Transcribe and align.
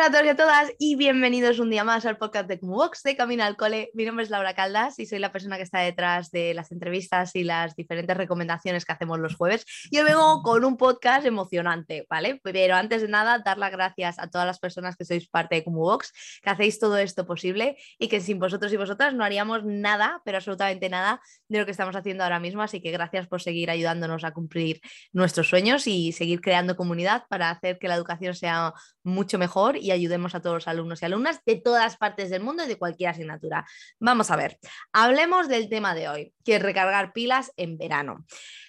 Hola 0.00 0.08
a 0.08 0.12
todos 0.12 0.24
y 0.24 0.28
a 0.30 0.36
todas 0.36 0.72
y 0.78 0.96
bienvenidos 0.96 1.58
un 1.58 1.68
día 1.68 1.84
más 1.84 2.06
al 2.06 2.16
podcast 2.16 2.48
de 2.48 2.58
Box 2.62 3.02
de 3.02 3.16
Camino 3.16 3.44
al 3.44 3.58
Cole. 3.58 3.90
Mi 3.92 4.06
nombre 4.06 4.24
es 4.24 4.30
Laura 4.30 4.54
Caldas 4.54 4.98
y 4.98 5.04
soy 5.04 5.18
la 5.18 5.30
persona 5.30 5.58
que 5.58 5.62
está 5.62 5.80
detrás 5.80 6.30
de 6.30 6.54
las 6.54 6.72
entrevistas 6.72 7.36
y 7.36 7.44
las 7.44 7.76
diferentes 7.76 8.16
recomendaciones 8.16 8.86
que 8.86 8.92
hacemos 8.92 9.18
los 9.18 9.34
jueves. 9.34 9.66
Y 9.90 9.98
hoy 9.98 10.04
vengo 10.04 10.40
con 10.42 10.64
un 10.64 10.78
podcast 10.78 11.26
emocionante, 11.26 12.06
¿vale? 12.08 12.40
Pero 12.42 12.76
antes 12.76 13.02
de 13.02 13.08
nada, 13.08 13.40
dar 13.40 13.58
las 13.58 13.72
gracias 13.72 14.18
a 14.18 14.30
todas 14.30 14.46
las 14.46 14.58
personas 14.58 14.96
que 14.96 15.04
sois 15.04 15.28
parte 15.28 15.56
de 15.56 15.64
Box, 15.66 16.14
que 16.42 16.48
hacéis 16.48 16.80
todo 16.80 16.96
esto 16.96 17.26
posible 17.26 17.76
y 17.98 18.08
que 18.08 18.20
sin 18.20 18.38
vosotros 18.38 18.72
y 18.72 18.78
vosotras 18.78 19.12
no 19.12 19.22
haríamos 19.22 19.66
nada, 19.66 20.22
pero 20.24 20.38
absolutamente 20.38 20.88
nada 20.88 21.20
de 21.46 21.58
lo 21.58 21.66
que 21.66 21.72
estamos 21.72 21.94
haciendo 21.94 22.24
ahora 22.24 22.40
mismo. 22.40 22.62
Así 22.62 22.80
que 22.80 22.90
gracias 22.90 23.26
por 23.28 23.42
seguir 23.42 23.68
ayudándonos 23.68 24.24
a 24.24 24.30
cumplir 24.30 24.80
nuestros 25.12 25.50
sueños 25.50 25.86
y 25.86 26.12
seguir 26.12 26.40
creando 26.40 26.74
comunidad 26.74 27.24
para 27.28 27.50
hacer 27.50 27.78
que 27.78 27.88
la 27.88 27.96
educación 27.96 28.34
sea 28.34 28.72
mucho 29.02 29.38
mejor 29.38 29.76
y 29.76 29.89
ayudemos 29.92 30.34
a 30.34 30.40
todos 30.40 30.54
los 30.54 30.68
alumnos 30.68 31.02
y 31.02 31.04
alumnas 31.04 31.40
de 31.44 31.56
todas 31.56 31.96
partes 31.96 32.30
del 32.30 32.42
mundo 32.42 32.64
y 32.64 32.68
de 32.68 32.78
cualquier 32.78 33.10
asignatura. 33.10 33.66
Vamos 33.98 34.30
a 34.30 34.36
ver, 34.36 34.58
hablemos 34.92 35.48
del 35.48 35.68
tema 35.68 35.94
de 35.94 36.08
hoy, 36.08 36.34
que 36.44 36.56
es 36.56 36.62
recargar 36.62 37.12
pilas 37.12 37.52
en 37.56 37.78
verano. 37.78 38.24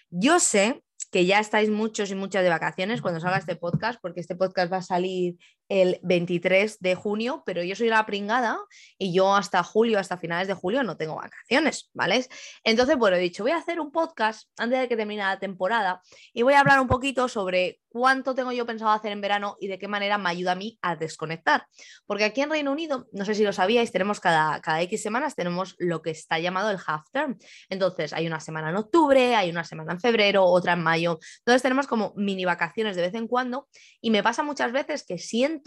Yo 0.10 0.40
sé 0.40 0.84
que 1.12 1.26
ya 1.26 1.40
estáis 1.40 1.70
muchos 1.70 2.10
y 2.10 2.16
muchas 2.16 2.44
de 2.44 2.50
vacaciones 2.50 3.02
cuando 3.02 3.20
salga 3.20 3.38
este 3.38 3.58
podcast, 3.58 4.00
porque 4.02 4.22
este 4.22 4.36
podcast 4.36 4.72
va 4.72 4.78
a 4.78 4.82
salir 4.82 5.36
el 5.72 6.00
23 6.04 6.80
de 6.82 6.96
junio, 6.96 7.44
pero 7.46 7.64
yo 7.64 7.78
soy 7.78 7.88
la 7.88 8.06
pringada 8.06 8.60
y 8.98 9.14
yo 9.14 9.34
hasta 9.34 9.64
julio, 9.64 10.00
hasta 10.00 10.18
finales 10.18 10.50
de 10.50 10.54
julio 10.54 10.84
no 10.84 10.98
tengo 10.98 11.16
vacaciones, 11.16 11.90
¿vale? 11.94 12.26
Entonces, 12.66 12.98
bueno, 12.98 13.16
he 13.16 13.22
dicho, 13.22 13.44
voy 13.44 13.54
a 13.54 13.58
hacer 13.58 13.80
un 13.80 13.90
podcast 13.90 14.50
antes 14.58 14.82
de 14.82 14.90
que 14.90 14.98
termine 14.98 15.24
la 15.24 15.40
temporada 15.40 16.02
y 16.34 16.42
voy 16.42 16.56
a 16.56 16.60
hablar 16.60 16.82
un 16.82 16.90
poquito 16.90 17.30
sobre 17.30 17.80
cuánto 17.88 18.36
tengo 18.36 18.52
yo 18.52 18.66
pensado 18.66 18.92
hacer 18.92 19.14
en 19.14 19.22
verano 19.22 19.56
y 19.60 19.68
de 19.68 19.78
qué 19.78 19.88
manera 19.88 20.18
me 20.18 20.30
ayuda 20.30 20.54
a 20.54 20.56
mí 20.56 20.78
a 20.82 20.98
desconectar. 20.98 21.66
Porque 22.06 22.24
aquí 22.26 22.42
en 22.42 22.50
Reino 22.50 22.72
Unido, 22.72 23.08
no 23.14 23.24
sé 23.24 23.36
si 23.36 23.44
lo 23.44 23.54
sabíais, 23.54 23.92
tenemos 23.92 24.20
cada, 24.20 24.60
cada 24.62 24.82
X 24.82 25.02
semanas, 25.02 25.36
tenemos 25.36 25.76
lo 25.78 26.02
que 26.02 26.12
está 26.12 26.40
llamado 26.40 26.70
el 26.70 26.80
half 26.86 27.04
term. 27.12 27.38
Entonces, 27.70 28.14
hay 28.14 28.28
una 28.28 28.40
semana 28.40 28.70
en 28.70 28.78
octubre, 28.78 29.36
hay 29.36 29.50
una 29.50 29.64
semana 29.64 29.94
en 29.94 30.00
febrero, 30.00 30.46
otra 30.46 30.74
en 30.74 30.84
mayo. 30.84 31.20
Entonces, 31.40 31.62
tenemos 31.62 31.88
como 31.88 32.14
mini 32.16 32.46
vacaciones 32.46 32.96
de 32.96 33.04
vez 33.04 33.14
en 33.14 33.28
cuando 33.28 33.68
y 34.00 34.10
me 34.10 34.24
pasa 34.24 34.42
muchas 34.44 34.72
veces 34.72 35.06
que 35.06 35.18
siento 35.18 35.61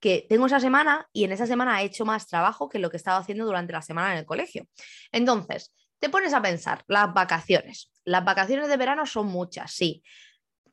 que 0.00 0.26
tengo 0.28 0.46
esa 0.46 0.60
semana 0.60 1.08
y 1.12 1.24
en 1.24 1.32
esa 1.32 1.46
semana 1.46 1.80
he 1.80 1.86
hecho 1.86 2.04
más 2.04 2.26
trabajo 2.26 2.68
que 2.68 2.78
lo 2.78 2.90
que 2.90 2.98
estaba 2.98 3.18
haciendo 3.18 3.46
durante 3.46 3.72
la 3.72 3.82
semana 3.82 4.12
en 4.12 4.18
el 4.18 4.26
colegio. 4.26 4.66
Entonces, 5.12 5.72
te 5.98 6.10
pones 6.10 6.34
a 6.34 6.42
pensar, 6.42 6.84
las 6.88 7.14
vacaciones. 7.14 7.90
Las 8.04 8.24
vacaciones 8.24 8.68
de 8.68 8.76
verano 8.76 9.06
son 9.06 9.28
muchas, 9.28 9.72
sí. 9.72 10.02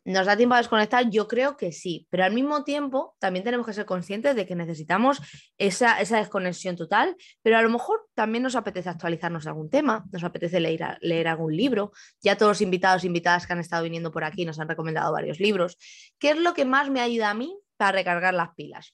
¿Nos 0.03 0.25
da 0.25 0.35
tiempo 0.35 0.55
a 0.55 0.57
desconectar? 0.57 1.09
Yo 1.11 1.27
creo 1.27 1.57
que 1.57 1.71
sí, 1.71 2.07
pero 2.09 2.23
al 2.23 2.33
mismo 2.33 2.63
tiempo 2.63 3.15
también 3.19 3.45
tenemos 3.45 3.67
que 3.67 3.73
ser 3.73 3.85
conscientes 3.85 4.35
de 4.35 4.47
que 4.47 4.55
necesitamos 4.55 5.21
esa, 5.59 6.01
esa 6.01 6.17
desconexión 6.17 6.75
total, 6.75 7.15
pero 7.43 7.57
a 7.57 7.61
lo 7.61 7.69
mejor 7.69 8.09
también 8.15 8.43
nos 8.43 8.55
apetece 8.55 8.89
actualizarnos 8.89 9.45
algún 9.45 9.69
tema, 9.69 10.03
nos 10.11 10.23
apetece 10.23 10.59
leer, 10.59 10.97
leer 11.01 11.27
algún 11.27 11.55
libro. 11.55 11.91
Ya 12.21 12.35
todos 12.35 12.49
los 12.49 12.61
invitados 12.61 13.03
e 13.03 13.07
invitadas 13.07 13.45
que 13.45 13.53
han 13.53 13.59
estado 13.59 13.83
viniendo 13.83 14.11
por 14.11 14.23
aquí 14.23 14.43
nos 14.43 14.59
han 14.59 14.67
recomendado 14.67 15.13
varios 15.13 15.39
libros. 15.39 15.77
¿Qué 16.17 16.31
es 16.31 16.37
lo 16.37 16.53
que 16.55 16.65
más 16.65 16.89
me 16.89 16.99
ayuda 16.99 17.29
a 17.29 17.35
mí 17.35 17.55
para 17.81 17.93
recargar 17.93 18.35
las 18.35 18.53
pilas. 18.53 18.93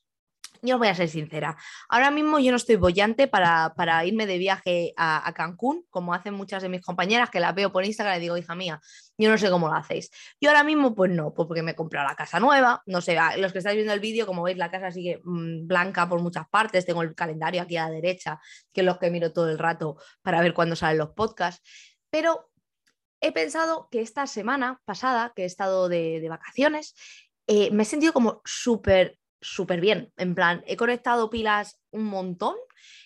Yo 0.62 0.76
os 0.76 0.80
voy 0.80 0.88
a 0.88 0.96
ser 0.96 1.10
sincera. 1.10 1.58
Ahora 1.90 2.10
mismo 2.10 2.40
yo 2.40 2.52
no 2.52 2.56
estoy 2.56 2.78
bollante 2.78 3.28
para, 3.28 4.06
irme 4.06 4.26
de 4.26 4.38
viaje 4.38 4.94
a, 4.96 5.30
Cancún, 5.36 5.86
como 5.90 6.14
hacen 6.14 6.34
muchas 6.34 6.64
de 6.64 6.70
mis 6.70 6.82
compañeras 6.82 7.30
que 7.30 7.42
las 7.42 7.54
veo 7.54 7.70
por 7.70 7.84
Instagram 7.84 8.16
y 8.16 8.22
digo, 8.22 8.38
hija 8.38 8.56
mía, 8.56 8.80
yo 9.18 9.30
no 9.30 9.38
sé 9.38 9.50
cómo 9.50 9.68
lo 9.68 9.76
hacéis. 9.76 10.10
Yo 10.40 10.50
ahora 10.50 10.64
mismo, 10.64 10.96
pues 10.96 11.12
no, 11.12 11.34
pues 11.34 11.50
porque 11.50 11.64
me 11.64 11.72
he 11.72 11.76
comprado 11.76 12.08
la 12.08 12.16
casa 12.16 12.40
nueva. 12.40 12.82
No 12.86 13.02
sé, 13.02 13.18
los 13.40 13.52
que 13.52 13.58
estáis 13.58 13.76
viendo 13.76 13.92
el 13.92 14.00
vídeo, 14.00 14.26
como 14.26 14.44
veis, 14.44 14.58
la 14.58 14.72
casa 14.72 14.90
sigue 14.90 15.20
mm, 15.22 15.68
blanca 15.68 16.08
por 16.08 16.22
muchas 16.22 16.48
partes. 16.48 16.86
Tengo 16.86 17.02
el 17.02 17.14
calendario 17.14 17.62
aquí 17.62 17.76
a 17.76 17.90
la 17.90 17.96
derecha, 17.96 18.40
que 18.72 18.82
es 18.82 18.86
lo 18.86 18.98
que 19.00 19.12
miro 19.12 19.34
todo 19.34 19.50
el 19.50 19.60
rato 19.60 19.98
para 20.22 20.40
ver 20.40 20.54
cuándo 20.54 20.78
salen 20.78 21.00
los 21.00 21.10
podcasts. 21.10 21.62
Pero 22.10 22.50
he 23.20 23.34
pensado 23.34 23.90
que 23.92 24.00
esta 24.00 24.28
semana 24.28 24.80
pasada, 24.86 25.34
que 25.36 25.44
he 25.44 25.46
estado 25.46 25.90
de 25.90 26.26
vacaciones, 26.30 26.96
eh, 27.48 27.72
me 27.72 27.84
he 27.84 27.86
sentido 27.86 28.14
como 28.14 28.42
súper, 28.46 29.18
súper 29.42 29.82
bien. 29.82 30.12
En 30.18 30.36
plan, 30.36 30.64
he 30.68 30.78
conectado 30.78 31.30
pilas 31.30 31.80
un 31.92 32.04
montón 32.06 32.56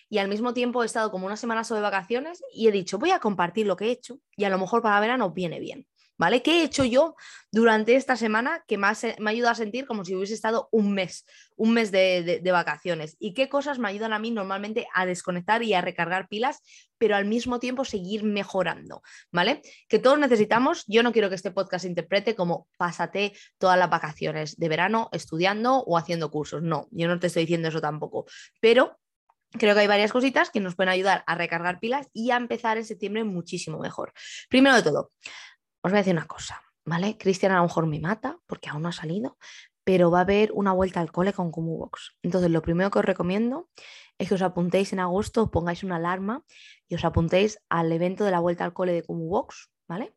y 0.08 0.18
al 0.18 0.28
mismo 0.28 0.52
tiempo 0.52 0.82
he 0.82 0.86
estado 0.86 1.10
como 1.10 1.26
una 1.26 1.36
semana 1.36 1.62
de 1.62 1.80
vacaciones 1.80 2.42
y 2.52 2.68
he 2.68 2.72
dicho, 2.72 2.98
voy 2.98 3.12
a 3.12 3.20
compartir 3.20 3.66
lo 3.66 3.76
que 3.76 3.86
he 3.86 3.90
hecho 3.92 4.18
y 4.36 4.44
a 4.44 4.50
lo 4.50 4.58
mejor 4.58 4.82
para 4.82 5.00
verano 5.00 5.30
viene 5.30 5.60
bien. 5.60 5.86
¿Vale? 6.18 6.42
¿Qué 6.42 6.60
he 6.60 6.64
hecho 6.64 6.84
yo 6.84 7.16
durante 7.50 7.96
esta 7.96 8.16
semana 8.16 8.64
que 8.66 8.78
más 8.78 9.04
me 9.18 9.30
ha 9.30 9.32
ayudado 9.32 9.52
a 9.52 9.56
sentir 9.56 9.86
como 9.86 10.04
si 10.04 10.14
hubiese 10.14 10.34
estado 10.34 10.68
un 10.70 10.92
mes, 10.92 11.26
un 11.56 11.72
mes 11.72 11.90
de, 11.90 12.40
vacaciones? 12.52 13.16
¿Y 13.18 13.34
qué 13.34 13.48
cosas 13.48 13.78
me 13.78 13.88
ayudan 13.88 14.12
a 14.12 14.18
mí 14.18 14.30
normalmente 14.30 14.86
a 14.94 15.06
desconectar 15.06 15.62
y 15.62 15.74
a 15.74 15.80
recargar 15.80 16.28
pilas, 16.28 16.60
pero 16.98 17.16
al 17.16 17.24
mismo 17.24 17.58
tiempo 17.58 17.84
seguir 17.84 18.24
mejorando, 18.24 19.02
¿vale? 19.30 19.62
Que 19.88 19.98
todos 19.98 20.18
necesitamos, 20.18 20.84
yo 20.86 21.02
no 21.02 21.12
quiero 21.12 21.28
que 21.28 21.34
este 21.34 21.50
podcast 21.50 21.82
se 21.82 21.88
interprete 21.88 22.34
como 22.34 22.68
pásate 22.76 23.32
todas 23.58 23.78
las 23.78 23.90
vacaciones 23.90 24.56
de 24.56 24.68
verano 24.68 25.08
estudiando 25.12 25.78
o 25.78 25.98
haciendo 25.98 26.30
cursos, 26.30 26.62
no, 26.62 26.88
yo 26.90 27.08
no 27.08 27.18
te 27.18 27.26
estoy 27.26 27.42
diciendo 27.42 27.68
eso 27.68 27.80
tampoco, 27.80 28.26
pero 28.60 28.98
Creo 29.58 29.74
que 29.74 29.80
hay 29.80 29.86
varias 29.86 30.12
cositas 30.12 30.50
que 30.50 30.60
nos 30.60 30.74
pueden 30.74 30.90
ayudar 30.90 31.24
a 31.26 31.34
recargar 31.34 31.78
pilas 31.78 32.08
y 32.14 32.30
a 32.30 32.36
empezar 32.36 32.78
en 32.78 32.86
septiembre 32.86 33.22
muchísimo 33.24 33.78
mejor. 33.78 34.12
Primero 34.48 34.76
de 34.76 34.82
todo, 34.82 35.10
os 35.82 35.90
voy 35.90 35.98
a 35.98 36.02
decir 36.02 36.14
una 36.14 36.26
cosa, 36.26 36.62
¿vale? 36.84 37.16
Cristian 37.18 37.52
a 37.52 37.56
lo 37.56 37.64
mejor 37.64 37.86
me 37.86 38.00
mata 38.00 38.38
porque 38.46 38.68
aún 38.68 38.82
no 38.82 38.88
ha 38.88 38.92
salido, 38.92 39.36
pero 39.84 40.10
va 40.10 40.18
a 40.18 40.22
haber 40.22 40.52
una 40.52 40.72
vuelta 40.72 41.00
al 41.00 41.10
cole 41.10 41.32
con 41.32 41.50
Box. 41.50 42.16
Entonces, 42.22 42.50
lo 42.50 42.62
primero 42.62 42.90
que 42.90 43.00
os 43.00 43.04
recomiendo 43.04 43.68
es 44.18 44.28
que 44.28 44.34
os 44.34 44.42
apuntéis 44.42 44.92
en 44.92 45.00
agosto, 45.00 45.50
pongáis 45.50 45.82
una 45.82 45.96
alarma 45.96 46.44
y 46.88 46.94
os 46.94 47.04
apuntéis 47.04 47.58
al 47.68 47.90
evento 47.90 48.24
de 48.24 48.30
la 48.30 48.40
vuelta 48.40 48.64
al 48.64 48.72
cole 48.72 48.92
de 48.92 49.04
Box, 49.08 49.70
¿vale? 49.88 50.14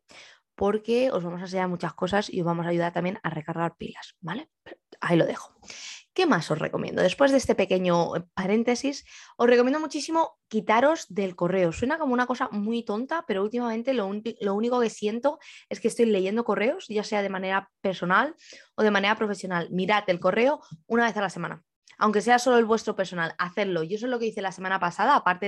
Porque 0.54 1.10
os 1.10 1.24
vamos 1.24 1.40
a 1.40 1.44
enseñar 1.44 1.68
muchas 1.68 1.94
cosas 1.94 2.32
y 2.32 2.40
os 2.40 2.46
vamos 2.46 2.64
a 2.66 2.70
ayudar 2.70 2.92
también 2.92 3.18
a 3.22 3.30
recargar 3.30 3.76
pilas, 3.76 4.16
¿vale? 4.20 4.48
Ahí 5.00 5.16
lo 5.16 5.26
dejo. 5.26 5.52
¿Qué 6.16 6.24
más 6.24 6.50
os 6.50 6.58
recomiendo? 6.58 7.02
Después 7.02 7.30
de 7.30 7.36
este 7.36 7.54
pequeño 7.54 8.16
eh, 8.16 8.24
paréntesis, 8.32 9.04
os 9.36 9.46
recomiendo 9.46 9.80
muchísimo 9.80 10.38
quitaros 10.48 11.04
del 11.10 11.36
correo. 11.36 11.72
Suena 11.72 11.98
como 11.98 12.14
una 12.14 12.24
cosa 12.24 12.48
muy 12.52 12.82
tonta, 12.86 13.26
pero 13.28 13.42
últimamente 13.42 13.92
lo, 13.92 14.10
lo, 14.40 14.54
único 14.54 14.80
que 14.80 14.88
siento 14.88 15.38
es 15.68 15.78
que 15.78 15.88
estoy 15.88 16.06
leyendo 16.06 16.42
correos, 16.42 16.86
ya 16.88 17.04
sea 17.04 17.20
de 17.20 17.28
manera 17.28 17.70
personal 17.82 18.34
o 18.76 18.82
de 18.82 18.90
manera 18.90 19.14
profesional. 19.16 19.68
Mirad 19.70 20.04
el 20.06 20.18
correo 20.18 20.62
una 20.86 21.04
vez 21.04 21.18
a 21.18 21.20
la 21.20 21.28
semana 21.28 21.62
aunque 21.98 22.20
sea 22.20 22.38
solo 22.38 22.58
el 22.58 22.64
vuestro 22.64 22.94
personal, 22.94 23.34
hacerlo. 23.38 23.82
Yo 23.82 23.96
eso 23.96 24.06
es 24.06 24.10
lo 24.10 24.18
que 24.18 24.26
hice 24.26 24.42
la 24.42 24.52
semana 24.52 24.78
pasada, 24.78 25.16
aparte 25.16 25.46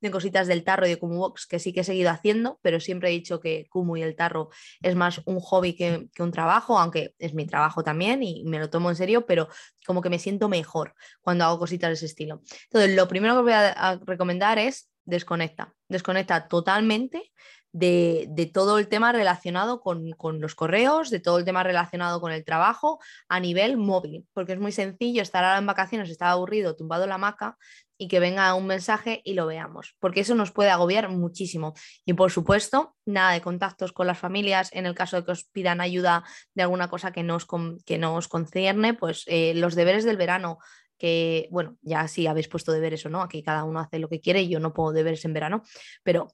de, 0.00 0.10
cositas 0.10 0.46
del 0.46 0.64
tarro 0.64 0.86
y 0.86 0.90
de 0.90 0.96
Box, 0.96 1.46
que 1.46 1.58
sí 1.58 1.72
que 1.72 1.80
he 1.80 1.84
seguido 1.84 2.10
haciendo, 2.10 2.58
pero 2.62 2.80
siempre 2.80 3.08
he 3.08 3.12
dicho 3.12 3.40
que 3.40 3.66
Kumu 3.70 3.96
y 3.96 4.02
el 4.02 4.16
tarro 4.16 4.50
es 4.82 4.94
más 4.94 5.20
un 5.24 5.40
hobby 5.40 5.74
que, 5.74 6.08
un 6.18 6.32
trabajo, 6.32 6.78
aunque 6.78 7.14
es 7.18 7.34
mi 7.34 7.46
trabajo 7.46 7.82
también 7.82 8.22
y 8.22 8.44
me 8.44 8.58
lo 8.58 8.70
tomo 8.70 8.90
en 8.90 8.96
serio, 8.96 9.26
pero 9.26 9.48
como 9.86 10.02
que 10.02 10.10
me 10.10 10.18
siento 10.18 10.48
mejor 10.48 10.94
cuando 11.20 11.44
hago 11.44 11.58
cositas 11.58 11.88
de 11.90 11.94
ese 11.94 12.06
estilo. 12.06 12.42
Entonces, 12.64 12.94
lo 12.94 13.08
primero 13.08 13.34
que 13.34 13.38
os 13.38 13.44
voy 13.44 13.52
a 13.52 14.00
recomendar 14.04 14.58
es 14.58 14.90
desconecta, 15.04 15.74
desconecta 15.88 16.48
totalmente 16.48 17.32
de, 17.78 18.50
todo 18.52 18.78
el 18.78 18.88
tema 18.88 19.12
relacionado 19.12 19.80
con, 19.80 20.14
los 20.40 20.54
correos, 20.54 21.10
de 21.10 21.20
todo 21.20 21.38
el 21.38 21.44
tema 21.44 21.62
relacionado 21.62 22.20
con 22.20 22.32
el 22.32 22.44
trabajo 22.44 22.98
a 23.28 23.40
nivel 23.40 23.76
móvil, 23.76 24.26
porque 24.32 24.52
es 24.52 24.58
muy 24.58 24.72
sencillo 24.72 25.22
estar 25.22 25.44
ahora 25.44 25.58
en 25.58 25.66
vacaciones, 25.66 26.10
estar 26.10 26.28
aburrido, 26.28 26.76
tumbado 26.76 27.04
en 27.04 27.10
la 27.10 27.14
hamaca 27.16 27.56
y 27.96 28.08
que 28.08 28.20
venga 28.20 28.54
un 28.54 28.66
mensaje 28.66 29.20
y 29.24 29.34
lo 29.34 29.46
veamos, 29.46 29.96
porque 29.98 30.20
eso 30.20 30.34
nos 30.34 30.52
puede 30.52 30.70
agobiar 30.70 31.08
muchísimo. 31.08 31.74
Y 32.04 32.12
por 32.14 32.30
supuesto, 32.30 32.94
nada 33.04 33.32
de 33.32 33.40
contactos 33.40 33.92
con 33.92 34.06
las 34.06 34.18
familias, 34.18 34.70
en 34.72 34.86
el 34.86 34.94
caso 34.94 35.16
de 35.16 35.24
que 35.24 35.32
os 35.32 35.44
pidan 35.44 35.80
ayuda 35.80 36.24
de 36.54 36.62
alguna 36.62 36.88
cosa 36.88 37.12
que 37.12 37.22
nos, 37.22 37.46
que 37.84 37.98
nos 37.98 38.28
concierne, 38.28 38.94
pues 38.94 39.24
eh, 39.26 39.52
los 39.54 39.74
deberes 39.74 40.04
del 40.04 40.16
verano, 40.16 40.58
que, 40.96 41.48
bueno, 41.50 41.76
ya 41.82 42.08
si 42.08 42.26
habéis 42.26 42.48
puesto 42.48 42.72
deberes 42.72 43.06
o 43.06 43.08
no, 43.08 43.22
aquí 43.22 43.42
cada 43.42 43.64
uno 43.64 43.80
hace 43.80 43.98
lo 43.98 44.08
que 44.08 44.20
quiere, 44.20 44.48
yo 44.48 44.58
no 44.60 44.74
puedo 44.74 44.92
deberes 44.92 45.24
en 45.24 45.32
verano, 45.32 45.62
pero 46.02 46.28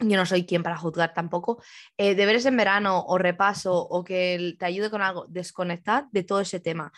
yo 0.00 0.16
no 0.16 0.26
soy 0.26 0.46
quien 0.46 0.62
para 0.62 0.76
juzgar 0.76 1.12
tampoco, 1.12 1.62
eh, 1.96 2.14
deberes 2.14 2.46
en 2.46 2.56
verano 2.56 3.04
o 3.06 3.18
repaso 3.18 3.74
o 3.74 4.04
que 4.04 4.54
te 4.58 4.64
ayude 4.64 4.90
con 4.90 5.02
algo, 5.02 5.26
desconectar 5.28 6.06
de 6.12 6.22
todo 6.22 6.40
ese 6.40 6.60
tema. 6.60 6.92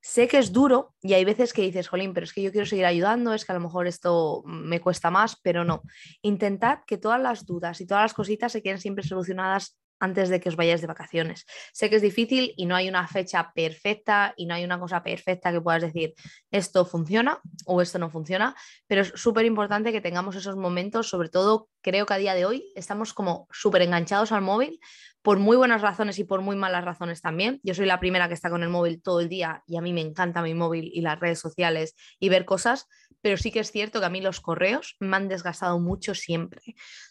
Sé 0.00 0.26
que 0.26 0.38
es 0.38 0.52
duro 0.52 0.94
y 1.00 1.12
hay 1.12 1.24
veces 1.24 1.52
que 1.52 1.62
dices, 1.62 1.86
Jolín, 1.88 2.12
pero 2.12 2.24
es 2.24 2.32
que 2.32 2.42
yo 2.42 2.50
quiero 2.50 2.66
seguir 2.66 2.86
ayudando, 2.86 3.32
es 3.34 3.44
que 3.44 3.52
a 3.52 3.54
lo 3.54 3.60
mejor 3.60 3.86
esto 3.86 4.42
me 4.44 4.80
cuesta 4.80 5.12
más, 5.12 5.38
pero 5.40 5.64
no. 5.64 5.82
Intentad 6.22 6.80
que 6.86 6.98
todas 6.98 7.20
las 7.20 7.46
dudas 7.46 7.80
y 7.80 7.86
todas 7.86 8.02
las 8.02 8.14
cositas 8.14 8.50
se 8.50 8.62
queden 8.62 8.80
siempre 8.80 9.04
solucionadas 9.04 9.78
antes 10.02 10.28
de 10.28 10.40
que 10.40 10.48
os 10.48 10.56
vayáis 10.56 10.80
de 10.80 10.88
vacaciones. 10.88 11.46
Sé 11.72 11.88
que 11.88 11.96
es 11.96 12.02
difícil 12.02 12.52
y 12.56 12.66
no 12.66 12.74
hay 12.74 12.88
una 12.88 13.06
fecha 13.06 13.52
perfecta 13.54 14.34
y 14.36 14.46
no 14.46 14.54
hay 14.54 14.64
una 14.64 14.80
cosa 14.80 15.02
perfecta 15.02 15.52
que 15.52 15.60
puedas 15.60 15.82
decir 15.82 16.14
esto 16.50 16.84
funciona 16.84 17.40
o 17.66 17.80
esto 17.80 18.00
no 18.00 18.10
funciona, 18.10 18.56
pero 18.88 19.02
es 19.02 19.12
súper 19.14 19.46
importante 19.46 19.92
que 19.92 20.00
tengamos 20.00 20.34
esos 20.34 20.56
momentos, 20.56 21.08
sobre 21.08 21.28
todo 21.28 21.68
creo 21.82 22.04
que 22.04 22.14
a 22.14 22.18
día 22.18 22.34
de 22.34 22.44
hoy 22.46 22.72
estamos 22.74 23.14
como 23.14 23.46
súper 23.52 23.82
enganchados 23.82 24.32
al 24.32 24.42
móvil 24.42 24.80
por 25.22 25.38
muy 25.38 25.56
buenas 25.56 25.82
razones 25.82 26.18
y 26.18 26.24
por 26.24 26.42
muy 26.42 26.56
malas 26.56 26.84
razones 26.84 27.22
también. 27.22 27.60
Yo 27.62 27.74
soy 27.74 27.86
la 27.86 28.00
primera 28.00 28.26
que 28.26 28.34
está 28.34 28.50
con 28.50 28.64
el 28.64 28.70
móvil 28.70 29.00
todo 29.00 29.20
el 29.20 29.28
día 29.28 29.62
y 29.68 29.76
a 29.76 29.80
mí 29.80 29.92
me 29.92 30.00
encanta 30.00 30.42
mi 30.42 30.54
móvil 30.54 30.90
y 30.92 31.00
las 31.00 31.20
redes 31.20 31.38
sociales 31.38 31.94
y 32.18 32.28
ver 32.28 32.44
cosas, 32.44 32.88
pero 33.22 33.36
sí 33.36 33.50
que 33.50 33.60
es 33.60 33.70
cierto 33.70 34.00
que 34.00 34.06
a 34.06 34.10
mí 34.10 34.20
los 34.20 34.40
correos 34.40 34.96
me 35.00 35.16
han 35.16 35.28
desgastado 35.28 35.78
mucho 35.78 36.14
siempre. 36.14 36.60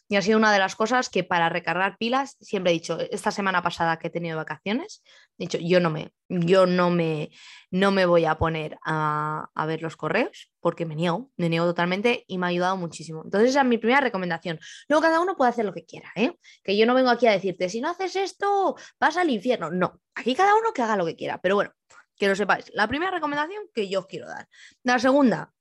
Y 0.07 0.17
ha 0.17 0.21
sido 0.21 0.37
una 0.37 0.51
de 0.51 0.59
las 0.59 0.75
cosas 0.75 1.09
que 1.09 1.23
para 1.23 1.47
recargar 1.47 1.97
pilas 1.97 2.37
siempre 2.41 2.71
he 2.71 2.73
dicho, 2.73 2.99
esta 2.99 3.31
semana 3.31 3.63
pasada 3.63 3.97
que 3.97 4.07
he 4.07 4.11
tenido 4.11 4.35
vacaciones, 4.35 5.01
he 5.37 5.45
dicho, 5.45 5.57
yo 5.57 5.79
no 5.79 5.89
me, 5.89 6.11
yo 6.27 6.65
no 6.65 6.89
me, 6.89 7.31
no 7.71 7.91
me 7.91 8.05
voy 8.05 8.25
a 8.25 8.37
poner 8.37 8.77
a, 8.83 9.49
a 9.55 9.65
ver 9.65 9.81
los 9.81 9.95
correos 9.95 10.51
porque 10.59 10.85
me 10.85 10.95
niego, 10.95 11.31
me 11.37 11.49
niego 11.49 11.65
totalmente 11.65 12.25
y 12.27 12.37
me 12.37 12.45
ha 12.45 12.49
ayudado 12.49 12.75
muchísimo. 12.75 13.21
Entonces 13.23 13.51
esa 13.51 13.61
es 13.61 13.67
mi 13.67 13.77
primera 13.77 14.01
recomendación. 14.01 14.59
Luego 14.89 15.01
cada 15.01 15.21
uno 15.21 15.37
puede 15.37 15.49
hacer 15.49 15.63
lo 15.63 15.73
que 15.73 15.85
quiera, 15.85 16.11
¿eh? 16.15 16.37
Que 16.61 16.77
yo 16.77 16.85
no 16.85 16.93
vengo 16.93 17.09
aquí 17.09 17.27
a 17.27 17.31
decirte, 17.31 17.69
si 17.69 17.79
no 17.79 17.89
haces 17.89 18.17
esto, 18.17 18.75
vas 18.99 19.15
al 19.15 19.29
infierno. 19.29 19.71
No, 19.71 20.01
aquí 20.13 20.35
cada 20.35 20.55
uno 20.55 20.73
que 20.73 20.81
haga 20.81 20.97
lo 20.97 21.05
que 21.05 21.15
quiera. 21.15 21.39
Pero 21.39 21.55
bueno, 21.55 21.71
que 22.17 22.27
lo 22.27 22.35
sepáis. 22.35 22.69
La 22.73 22.87
primera 22.87 23.11
recomendación 23.11 23.63
que 23.73 23.89
yo 23.89 24.05
quiero 24.05 24.27
dar. 24.27 24.47
La 24.83 24.99
segunda, 24.99 25.53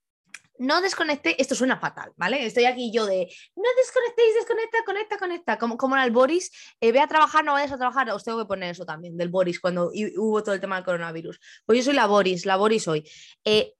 no 0.60 0.82
desconectéis, 0.82 1.36
esto 1.38 1.54
suena 1.54 1.78
fatal, 1.78 2.12
¿vale? 2.16 2.44
Estoy 2.44 2.66
aquí 2.66 2.92
yo 2.92 3.06
de, 3.06 3.32
no 3.56 3.68
desconectéis, 3.78 4.34
desconecta, 4.34 4.78
conecta, 4.84 5.16
conecta, 5.18 5.58
como, 5.58 5.78
como 5.78 5.96
era 5.96 6.04
el 6.04 6.10
Boris, 6.10 6.50
eh, 6.80 6.92
ve 6.92 7.00
a 7.00 7.08
trabajar, 7.08 7.42
no 7.44 7.54
vayas 7.54 7.72
a 7.72 7.78
trabajar, 7.78 8.10
os 8.10 8.22
tengo 8.24 8.38
que 8.38 8.44
poner 8.44 8.70
eso 8.70 8.84
también, 8.84 9.16
del 9.16 9.30
Boris, 9.30 9.58
cuando 9.58 9.90
hubo 9.90 10.42
todo 10.42 10.54
el 10.54 10.60
tema 10.60 10.76
del 10.76 10.84
coronavirus. 10.84 11.40
Pues 11.64 11.78
yo 11.78 11.84
soy 11.84 11.94
la 11.94 12.06
Boris, 12.06 12.44
la 12.44 12.56
Boris 12.56 12.86
hoy. 12.88 13.08
Eh, 13.42 13.72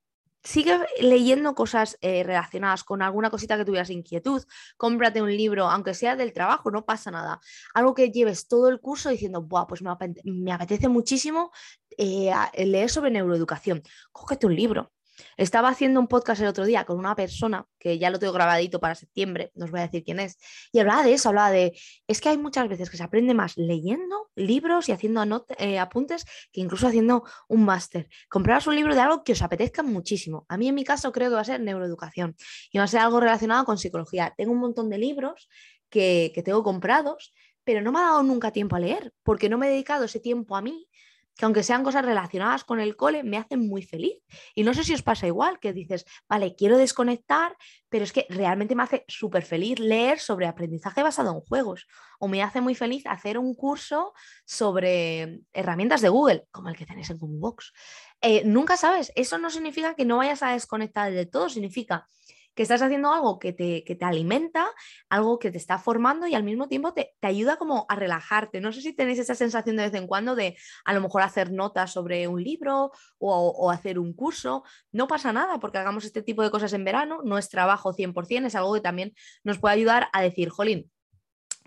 sigue 0.42 0.78
leyendo 1.02 1.54
cosas 1.54 1.98
eh, 2.00 2.22
relacionadas 2.22 2.82
con 2.82 3.02
alguna 3.02 3.28
cosita 3.28 3.58
que 3.58 3.66
tuvieras 3.66 3.90
inquietud, 3.90 4.42
cómprate 4.78 5.20
un 5.20 5.36
libro, 5.36 5.68
aunque 5.68 5.92
sea 5.92 6.16
del 6.16 6.32
trabajo, 6.32 6.70
no 6.70 6.86
pasa 6.86 7.10
nada. 7.10 7.40
Algo 7.74 7.94
que 7.94 8.10
lleves 8.10 8.48
todo 8.48 8.70
el 8.70 8.80
curso 8.80 9.10
diciendo, 9.10 9.42
Buah, 9.42 9.66
pues 9.66 9.82
me, 9.82 10.50
apetece, 10.50 10.88
muchísimo 10.88 11.52
leer 11.98 12.88
sobre 12.88 13.10
neuroeducación. 13.10 13.82
Cógete 14.12 14.46
un 14.46 14.56
libro, 14.56 14.90
estaba 15.36 15.68
haciendo 15.68 16.00
un 16.00 16.08
podcast 16.08 16.40
el 16.42 16.48
otro 16.48 16.64
día 16.64 16.84
con 16.84 16.98
una 16.98 17.14
persona 17.14 17.66
que 17.78 17.98
ya 17.98 18.10
lo 18.10 18.18
tengo 18.18 18.32
grabadito 18.32 18.80
para 18.80 18.94
septiembre, 18.94 19.50
no 19.54 19.64
os 19.64 19.70
voy 19.70 19.80
a 19.80 19.84
decir 19.84 20.04
quién 20.04 20.20
es, 20.20 20.38
y 20.72 20.78
hablaba 20.78 21.02
de 21.02 21.14
eso, 21.14 21.28
hablaba 21.28 21.50
de, 21.50 21.78
es 22.06 22.20
que 22.20 22.28
hay 22.28 22.38
muchas 22.38 22.68
veces 22.68 22.90
que 22.90 22.96
se 22.96 23.02
aprende 23.02 23.34
más 23.34 23.56
leyendo 23.56 24.30
libros 24.34 24.88
y 24.88 24.92
haciendo 24.92 25.46
eh, 25.58 25.78
apuntes 25.78 26.24
que 26.52 26.60
incluso 26.60 26.86
haciendo 26.86 27.24
un 27.48 27.64
máster. 27.64 28.08
Compraros 28.28 28.66
un 28.66 28.76
libro 28.76 28.94
de 28.94 29.00
algo 29.00 29.24
que 29.24 29.32
os 29.32 29.42
apetezca 29.42 29.82
muchísimo. 29.82 30.46
A 30.48 30.56
mí 30.56 30.68
en 30.68 30.74
mi 30.74 30.84
caso 30.84 31.12
creo 31.12 31.30
que 31.30 31.34
va 31.34 31.40
a 31.40 31.44
ser 31.44 31.60
neuroeducación 31.60 32.36
y 32.72 32.78
va 32.78 32.84
a 32.84 32.88
ser 32.88 33.00
algo 33.00 33.20
relacionado 33.20 33.64
con 33.64 33.78
psicología. 33.78 34.34
Tengo 34.36 34.52
un 34.52 34.58
montón 34.60 34.90
de 34.90 34.98
libros 34.98 35.48
que, 35.88 36.32
que 36.34 36.42
tengo 36.42 36.62
comprados, 36.62 37.32
pero 37.64 37.82
no 37.82 37.92
me 37.92 37.98
ha 37.98 38.02
dado 38.02 38.22
nunca 38.22 38.52
tiempo 38.52 38.76
a 38.76 38.80
leer 38.80 39.12
porque 39.22 39.48
no 39.48 39.58
me 39.58 39.66
he 39.66 39.70
dedicado 39.70 40.04
ese 40.04 40.20
tiempo 40.20 40.56
a 40.56 40.62
mí 40.62 40.88
que 41.36 41.44
aunque 41.44 41.62
sean 41.62 41.84
cosas 41.84 42.04
relacionadas 42.04 42.64
con 42.64 42.80
el 42.80 42.96
cole, 42.96 43.22
me 43.22 43.38
hacen 43.38 43.66
muy 43.66 43.82
feliz. 43.82 44.22
Y 44.54 44.62
no 44.62 44.74
sé 44.74 44.84
si 44.84 44.92
os 44.94 45.02
pasa 45.02 45.26
igual, 45.26 45.58
que 45.58 45.72
dices, 45.72 46.04
vale, 46.28 46.54
quiero 46.54 46.76
desconectar, 46.76 47.56
pero 47.88 48.04
es 48.04 48.12
que 48.12 48.26
realmente 48.28 48.74
me 48.74 48.82
hace 48.82 49.04
súper 49.08 49.44
feliz 49.44 49.78
leer 49.78 50.18
sobre 50.18 50.46
aprendizaje 50.46 51.02
basado 51.02 51.32
en 51.32 51.40
juegos. 51.40 51.86
O 52.18 52.28
me 52.28 52.42
hace 52.42 52.60
muy 52.60 52.74
feliz 52.74 53.04
hacer 53.06 53.38
un 53.38 53.54
curso 53.54 54.12
sobre 54.44 55.40
herramientas 55.52 56.00
de 56.00 56.08
Google, 56.10 56.46
como 56.50 56.68
el 56.68 56.76
que 56.76 56.86
tenéis 56.86 57.10
en 57.10 57.18
Boombox. 57.18 57.72
Eh, 58.20 58.42
nunca 58.44 58.76
sabes, 58.76 59.12
eso 59.14 59.38
no 59.38 59.48
significa 59.50 59.94
que 59.94 60.04
no 60.04 60.18
vayas 60.18 60.42
a 60.42 60.52
desconectar 60.52 61.10
de 61.10 61.26
todo, 61.26 61.48
significa 61.48 62.06
que 62.54 62.62
estás 62.62 62.82
haciendo 62.82 63.12
algo 63.12 63.38
que 63.38 63.52
te, 63.52 63.82
te 63.82 64.04
alimenta, 64.04 64.70
algo 65.08 65.38
que 65.38 65.50
te 65.50 65.58
está 65.58 65.78
formando 65.78 66.26
y 66.26 66.34
al 66.34 66.42
mismo 66.42 66.68
tiempo 66.68 66.92
te, 66.92 67.14
ayuda 67.22 67.56
como 67.56 67.86
a 67.88 67.94
relajarte. 67.94 68.60
No 68.60 68.72
sé 68.72 68.82
si 68.82 68.92
tenéis 68.92 69.18
esa 69.18 69.34
sensación 69.34 69.76
de 69.76 69.84
vez 69.84 69.94
en 69.94 70.06
cuando 70.06 70.34
de 70.34 70.56
a 70.84 70.92
lo 70.92 71.00
mejor 71.00 71.22
hacer 71.22 71.52
notas 71.52 71.92
sobre 71.92 72.26
un 72.28 72.42
libro 72.42 72.92
o, 73.18 73.70
hacer 73.70 73.98
un 73.98 74.12
curso. 74.12 74.64
No 74.92 75.06
pasa 75.06 75.32
nada 75.32 75.60
porque 75.60 75.78
hagamos 75.78 76.04
este 76.04 76.22
tipo 76.22 76.42
de 76.42 76.50
cosas 76.50 76.72
en 76.72 76.84
verano, 76.84 77.20
no 77.24 77.38
es 77.38 77.48
trabajo 77.48 77.92
100%, 77.92 78.46
es 78.46 78.54
algo 78.54 78.74
que 78.74 78.80
también 78.80 79.14
nos 79.44 79.58
puede 79.58 79.74
ayudar 79.74 80.08
a 80.12 80.22
decir, 80.22 80.48
jolín, 80.50 80.90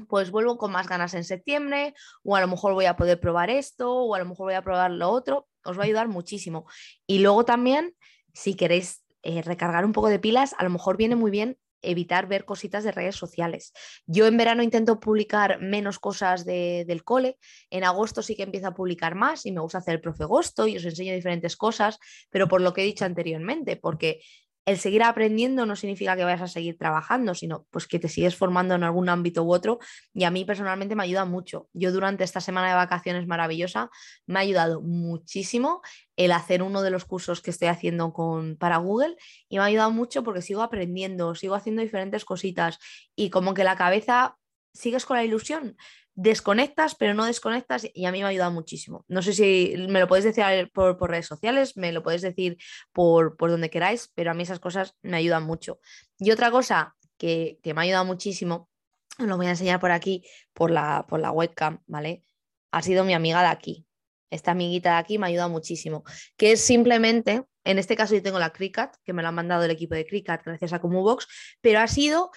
pues 0.08 0.32
vuelvo 0.32 0.58
con 0.58 0.72
más 0.72 0.88
ganas 0.88 1.14
en 1.14 1.24
septiembre, 1.24 1.94
o 2.24 2.36
a 2.36 2.42
lo 2.42 2.48
mejor 2.48 2.74
voy 2.74 2.86
a 2.86 2.96
poder 2.96 3.20
probar 3.20 3.50
esto, 3.50 3.92
o 3.92 4.16
a 4.16 4.20
lo 4.20 4.26
mejor 4.26 4.48
voy 4.48 4.56
a 4.56 4.64
probar 4.64 4.92
lo 4.92 5.10
otro, 5.10 5.48
os 5.64 5.78
va 5.78 5.84
a 5.84 5.86
ayudar 5.86 6.08
muchísimo. 6.08 6.66
Y 7.08 7.20
luego 7.20 7.46
también, 7.46 7.96
si 8.34 8.56
queréis 8.56 9.03
eh, 9.24 9.42
recargar 9.42 9.86
un 9.86 9.94
poco 9.94 10.10
de 10.10 10.20
pilas, 10.20 10.56
a 10.58 10.64
lo 10.64 10.70
mejor 10.70 10.98
viene 10.98 11.16
muy 11.16 11.32
bien 11.32 11.58
evitar 11.84 12.28
ver 12.28 12.46
cositas 12.46 12.84
de 12.84 12.92
redes 12.92 13.16
sociales. 13.16 13.74
Yo 14.06 14.26
en 14.26 14.38
verano 14.38 14.64
intento 14.64 15.00
publicar 15.00 15.60
menos 15.60 16.00
cosas 16.00 16.46
del 16.46 17.04
cole, 17.04 17.38
en 17.70 17.84
agosto 17.84 18.22
sí 18.22 18.36
que 18.36 18.44
empiezo 18.44 18.68
a 18.68 18.74
publicar 18.74 19.16
más 19.16 19.46
y 19.46 19.52
me 19.52 19.62
gusta 19.62 19.80
hacer 19.80 19.96
el 19.96 20.02
profe 20.02 20.24
agosto 20.24 20.66
y 20.66 20.78
os 20.78 20.86
enseño 20.86 21.14
diferentes 21.14 21.56
cosas, 21.58 22.00
pero 22.30 22.48
por 22.48 22.62
lo 22.62 22.74
que 22.74 22.82
he 22.82 22.86
dicho 22.86 23.06
anteriormente, 23.06 23.76
porque 23.76 24.22
el 24.66 24.78
seguir 24.78 25.04
aprendiendo 25.04 25.66
no 25.66 25.76
significa 25.76 26.16
que 26.16 26.24
vayas 26.24 26.42
a 26.42 26.48
seguir 26.48 26.78
trabajando, 26.78 27.36
sino 27.36 27.66
pues 27.70 27.88
que 27.88 28.00
te 28.00 28.08
sigues 28.08 28.36
formando 28.36 28.76
en 28.76 28.84
algún 28.84 29.10
ámbito 29.10 29.44
u 29.44 29.54
otro 29.54 29.80
y 30.14 30.24
a 30.24 30.32
mí 30.32 30.46
personalmente 30.46 30.96
me 30.96 31.04
ayuda 31.04 31.26
mucho. 31.26 31.70
Yo 31.74 31.92
durante 31.92 32.24
esta 32.24 32.40
semana 32.40 32.70
de 32.70 32.76
vacaciones 32.76 33.28
maravillosa 33.28 33.90
me 34.26 34.40
ha 34.40 34.42
ayudado 34.42 34.82
muchísimo 34.82 35.82
el 36.16 36.32
hacer 36.32 36.64
uno 36.64 36.82
de 36.82 36.92
los 36.92 37.06
cursos 37.06 37.42
que 37.42 37.52
estoy 37.52 37.68
haciendo 37.68 38.14
con, 38.14 38.56
para 38.56 38.78
Google 38.78 39.16
y 39.50 39.58
me 39.58 39.64
ha 39.64 39.66
ayudado 39.66 39.92
mucho 39.92 40.24
porque 40.24 40.42
sigo 40.42 40.62
aprendiendo, 40.62 41.36
sigo 41.36 41.56
haciendo 41.56 41.82
diferentes 41.82 42.24
cositas 42.24 42.80
y 43.16 43.30
como 43.30 43.54
que 43.54 43.64
la 43.64 43.76
cabeza 43.76 44.38
sigues 44.74 45.06
con 45.06 45.18
la 45.18 45.24
ilusión 45.24 45.76
desconectas, 46.16 46.96
pero 46.96 47.14
no 47.14 47.26
desconectas 47.26 47.88
y 47.94 48.06
a 48.06 48.12
mí 48.12 48.20
me 48.20 48.26
ha 48.26 48.28
ayudado 48.28 48.52
muchísimo. 48.52 49.06
No 49.08 49.22
sé 49.22 49.34
si 49.34 49.76
me 49.90 50.00
lo 50.00 50.08
podéis 50.08 50.26
decir 50.26 50.72
por, 50.72 51.10
redes 51.10 51.28
sociales, 51.28 51.76
me 51.76 51.92
lo 51.92 52.04
podéis 52.04 52.22
decir 52.22 52.58
por, 52.92 53.36
por, 53.36 53.50
donde 53.50 53.70
queráis, 53.70 54.12
pero 54.14 54.32
a 54.32 54.34
mí 54.34 54.44
esas 54.44 54.60
cosas 54.60 54.96
me 55.02 55.18
ayudan 55.18 55.44
mucho. 55.44 55.80
Y 56.20 56.32
otra 56.32 56.52
cosa 56.52 56.96
que, 57.18 57.60
me 57.64 57.72
ha 57.74 57.82
ayudado 57.82 58.06
muchísimo, 58.06 58.70
lo 59.18 59.38
voy 59.38 59.48
a 59.48 59.52
enseñar 59.52 59.80
por 59.80 59.92
aquí, 59.92 60.24
por 60.54 60.72
la, 60.72 61.06
por 61.08 61.20
la 61.20 61.32
webcam, 61.32 61.80
¿vale? 61.88 62.24
Ha 62.72 62.82
sido 62.82 63.04
mi 63.04 63.14
amiga 63.14 63.42
de 63.42 63.48
aquí. 63.48 63.86
Esta 64.30 64.52
amiguita 64.52 64.94
de 64.94 64.98
aquí 64.98 65.18
me 65.18 65.28
ha 65.28 65.30
ayudado 65.30 65.50
muchísimo, 65.50 66.04
que 66.38 66.54
es 66.54 66.62
simplemente, 66.62 67.44
en 67.64 67.78
este 67.78 67.96
caso 67.96 68.16
yo 68.16 68.24
tengo 68.24 68.40
la 68.40 68.52
Cricut, 68.52 68.90
que 69.04 69.14
me 69.14 69.22
la 69.22 69.30
han 69.30 69.36
mandado 69.36 69.64
el 69.64 69.70
equipo 69.72 69.94
de 69.94 70.06
Cricut 70.08 70.42
gracias 70.44 70.74
a 70.74 70.80
Comubox, 70.80 71.28
pero 71.62 71.80
ha 71.80 71.88
sido 71.88 72.32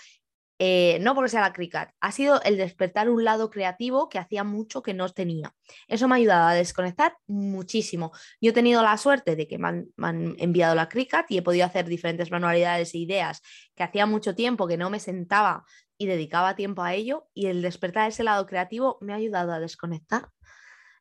eh, 0.58 0.98
no 1.00 1.14
porque 1.14 1.28
sea 1.28 1.42
la 1.42 1.52
Cricut, 1.52 1.88
ha 2.00 2.12
sido 2.12 2.40
el 2.42 2.56
despertar 2.56 3.10
un 3.10 3.24
lado 3.24 3.50
creativo 3.50 4.08
que 4.08 4.18
hacía 4.18 4.44
mucho 4.44 4.82
que 4.82 4.94
no 4.94 5.08
tenía. 5.10 5.54
Eso 5.88 6.08
me 6.08 6.14
ha 6.14 6.18
ayudado 6.18 6.48
a 6.48 6.54
desconectar 6.54 7.16
muchísimo. 7.26 8.12
Yo 8.40 8.50
he 8.50 8.54
tenido 8.54 8.82
la 8.82 8.96
suerte 8.96 9.36
de 9.36 9.46
que 9.46 9.58
me 9.58 9.68
han, 9.68 10.34
enviado 10.38 10.74
la 10.74 10.88
Cricut 10.88 11.26
y 11.28 11.38
he 11.38 11.42
podido 11.42 11.66
hacer 11.66 11.86
diferentes 11.86 12.30
manualidades 12.30 12.94
e 12.94 12.98
ideas 12.98 13.42
que 13.74 13.82
hacía 13.82 14.06
mucho 14.06 14.34
tiempo 14.34 14.66
que 14.66 14.78
no 14.78 14.88
me 14.90 15.00
sentaba 15.00 15.64
y 15.98 16.06
dedicaba 16.06 16.56
tiempo 16.56 16.82
a 16.82 16.94
ello 16.94 17.28
y 17.34 17.46
el 17.46 17.62
despertar 17.62 18.08
ese 18.08 18.24
lado 18.24 18.46
creativo 18.46 18.98
me 19.00 19.12
ha 19.12 19.16
ayudado 19.16 19.52
a 19.52 19.60
desconectar. 19.60 20.30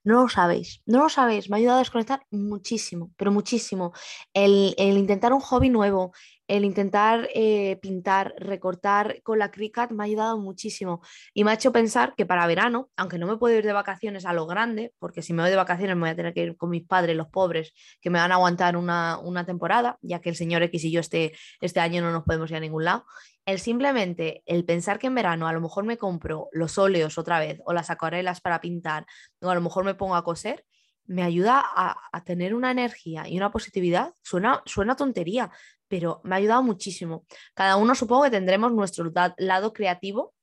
No 0.05 0.21
lo 0.21 0.29
sabéis, 0.29 0.81
no 0.85 0.99
lo 0.99 1.09
sabéis, 1.09 1.49
me 1.49 1.55
ha 1.55 1.59
ayudado 1.59 1.77
a 1.77 1.79
desconectar 1.79 2.25
muchísimo, 2.31 3.11
pero 3.17 3.31
muchísimo. 3.31 3.91
el 4.33 4.73
intentar 4.77 5.33
un 5.33 5.41
hobby 5.41 5.69
nuevo, 5.69 6.13
el 6.47 6.63
intentar 6.63 7.27
eh, 7.33 7.77
pintar, 7.81 8.35
recortar 8.37 9.21
con 9.23 9.39
la 9.39 9.51
Cricut 9.51 9.91
me 9.91 10.03
ha 10.03 10.05
ayudado 10.05 10.37
muchísimo 10.37 11.01
y 11.33 11.43
me 11.43 11.51
ha 11.51 11.55
hecho 11.55 11.71
pensar 11.71 12.13
que 12.15 12.25
para 12.25 12.45
verano, 12.45 12.89
aunque 12.95 13.17
no 13.17 13.27
me 13.27 13.37
puedo 13.37 13.57
ir 13.57 13.65
de 13.65 13.73
vacaciones 13.73 14.25
a 14.25 14.33
lo 14.33 14.45
grande, 14.45 14.93
porque 14.99 15.21
si 15.21 15.33
me 15.33 15.41
voy 15.41 15.49
de 15.49 15.57
vacaciones 15.57 15.95
me 15.95 16.01
voy 16.01 16.09
a 16.11 16.15
tener 16.15 16.33
que 16.33 16.43
ir 16.43 16.57
con 16.57 16.69
mis 16.69 16.83
padres, 16.85 17.15
los 17.15 17.27
pobres, 17.27 17.73
que 18.01 18.09
me 18.09 18.19
van 18.19 18.31
a 18.31 18.35
aguantar 18.35 18.77
una, 18.77 19.43
temporada, 19.45 19.97
ya 20.01 20.21
que 20.21 20.29
el 20.29 20.35
señor 20.35 20.63
X 20.63 20.83
y 20.85 20.91
yo 20.91 20.99
este, 20.99 21.33
este 21.61 21.79
año 21.79 22.01
no 22.01 22.11
nos 22.11 22.23
podemos 22.23 22.49
ir 22.51 22.57
a 22.57 22.59
ningún 22.59 22.85
lado. 22.85 23.05
El 23.45 23.59
simplemente, 23.59 24.41
el 24.47 24.65
pensar 24.65 24.97
que 24.97 25.07
en 25.07 25.15
verano 25.15 25.47
a 25.47 25.53
lo 25.53 25.61
mejor 25.61 25.83
me 25.83 25.97
compro 25.97 26.49
los 26.51 26.77
óleos 26.77 27.17
otra 27.17 27.39
vez 27.39 27.59
o 27.65 27.73
las 27.73 27.89
acuarelas 27.91 28.41
para 28.41 28.59
pintar 28.59 29.05
o 29.39 29.49
a 29.49 29.55
lo 29.55 29.61
mejor 29.61 29.85
me 29.85 29.93
pongo 29.93 30.15
a 30.15 30.23
coser, 30.23 30.65
me 31.05 31.21
ayuda 31.21 31.63
a, 31.63 32.23
tener 32.23 32.55
una 32.55 32.71
energía 32.71 33.27
y 33.27 33.37
una 33.37 33.51
positividad. 33.51 34.13
Suena, 34.23 34.63
suena 34.65 34.95
tontería, 34.95 35.51
pero 35.87 36.21
me 36.23 36.33
ha 36.33 36.37
ayudado 36.39 36.63
muchísimo. 36.63 37.25
Cada 37.53 37.75
uno 37.75 37.93
supongo 37.93 38.23
que 38.23 38.31
tendremos 38.31 38.71
nuestro 38.73 39.11
lado 39.37 39.73
creativo 39.73 40.33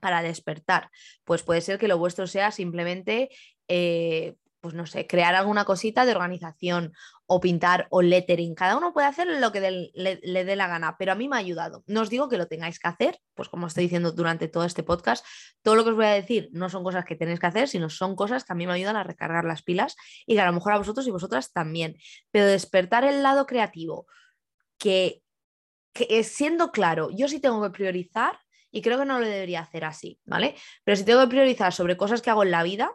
para 0.00 0.22
despertar. 0.22 0.90
Pues 1.24 1.42
puede 1.42 1.60
ser 1.60 1.78
que 1.78 1.88
lo 1.88 1.98
vuestro 1.98 2.28
sea 2.28 2.52
simplemente, 2.52 3.30
eh, 3.66 4.36
pues 4.60 4.74
no 4.74 4.86
sé, 4.86 5.06
crear 5.06 5.34
alguna 5.34 5.64
cosita 5.64 6.04
de 6.04 6.12
organización 6.12 6.92
o 7.26 7.40
pintar 7.40 7.86
o 7.90 8.02
lettering. 8.02 8.54
Cada 8.54 8.76
uno 8.76 8.92
puede 8.92 9.06
hacer 9.06 9.26
lo 9.26 9.52
que 9.52 9.90
le, 9.92 10.44
dé 10.44 10.56
la 10.56 10.66
gana, 10.66 10.96
pero 10.98 11.12
a 11.12 11.14
mí 11.14 11.28
me 11.28 11.36
ha 11.36 11.38
ayudado. 11.38 11.84
No 11.86 12.00
os 12.00 12.10
digo 12.10 12.28
que 12.28 12.38
lo 12.38 12.48
tengáis 12.48 12.78
que 12.78 12.88
hacer, 12.88 13.20
pues 13.34 13.48
como 13.48 13.66
estoy 13.66 13.84
diciendo 13.84 14.12
durante 14.12 14.48
todo 14.48 14.64
este 14.64 14.82
podcast, 14.82 15.24
todo 15.62 15.76
lo 15.76 15.84
que 15.84 15.90
os 15.90 15.96
voy 15.96 16.06
a 16.06 16.10
decir 16.10 16.48
no 16.52 16.68
son 16.68 16.82
cosas 16.82 17.04
que 17.04 17.16
tenéis 17.16 17.40
que 17.40 17.46
hacer, 17.46 17.68
sino 17.68 17.90
son 17.90 18.16
cosas 18.16 18.44
que 18.44 18.52
a 18.52 18.56
mí 18.56 18.66
me 18.66 18.72
ayudan 18.72 18.96
a 18.96 19.04
recargar 19.04 19.44
las 19.44 19.62
pilas 19.62 19.96
y 20.26 20.34
que 20.34 20.40
a 20.40 20.46
lo 20.46 20.52
mejor 20.52 20.72
a 20.72 20.78
vosotros 20.78 21.06
y 21.06 21.10
vosotras 21.10 21.52
también. 21.52 21.96
Pero 22.30 22.46
despertar 22.46 23.04
el 23.04 23.22
lado 23.22 23.46
creativo, 23.46 24.06
que, 24.78 25.22
que 25.92 26.24
siendo 26.24 26.72
claro, 26.72 27.10
yo 27.12 27.28
sí 27.28 27.40
tengo 27.40 27.62
que 27.62 27.70
priorizar 27.70 28.38
y 28.70 28.82
creo 28.82 28.98
que 28.98 29.04
no 29.04 29.18
lo 29.18 29.26
debería 29.26 29.60
hacer 29.60 29.84
así, 29.84 30.18
¿vale? 30.24 30.54
Pero 30.84 30.96
si 30.96 31.04
tengo 31.04 31.20
que 31.22 31.28
priorizar 31.28 31.72
sobre 31.72 31.96
cosas 31.96 32.22
que 32.22 32.30
hago 32.30 32.42
en 32.42 32.50
la 32.50 32.62
vida, 32.62 32.92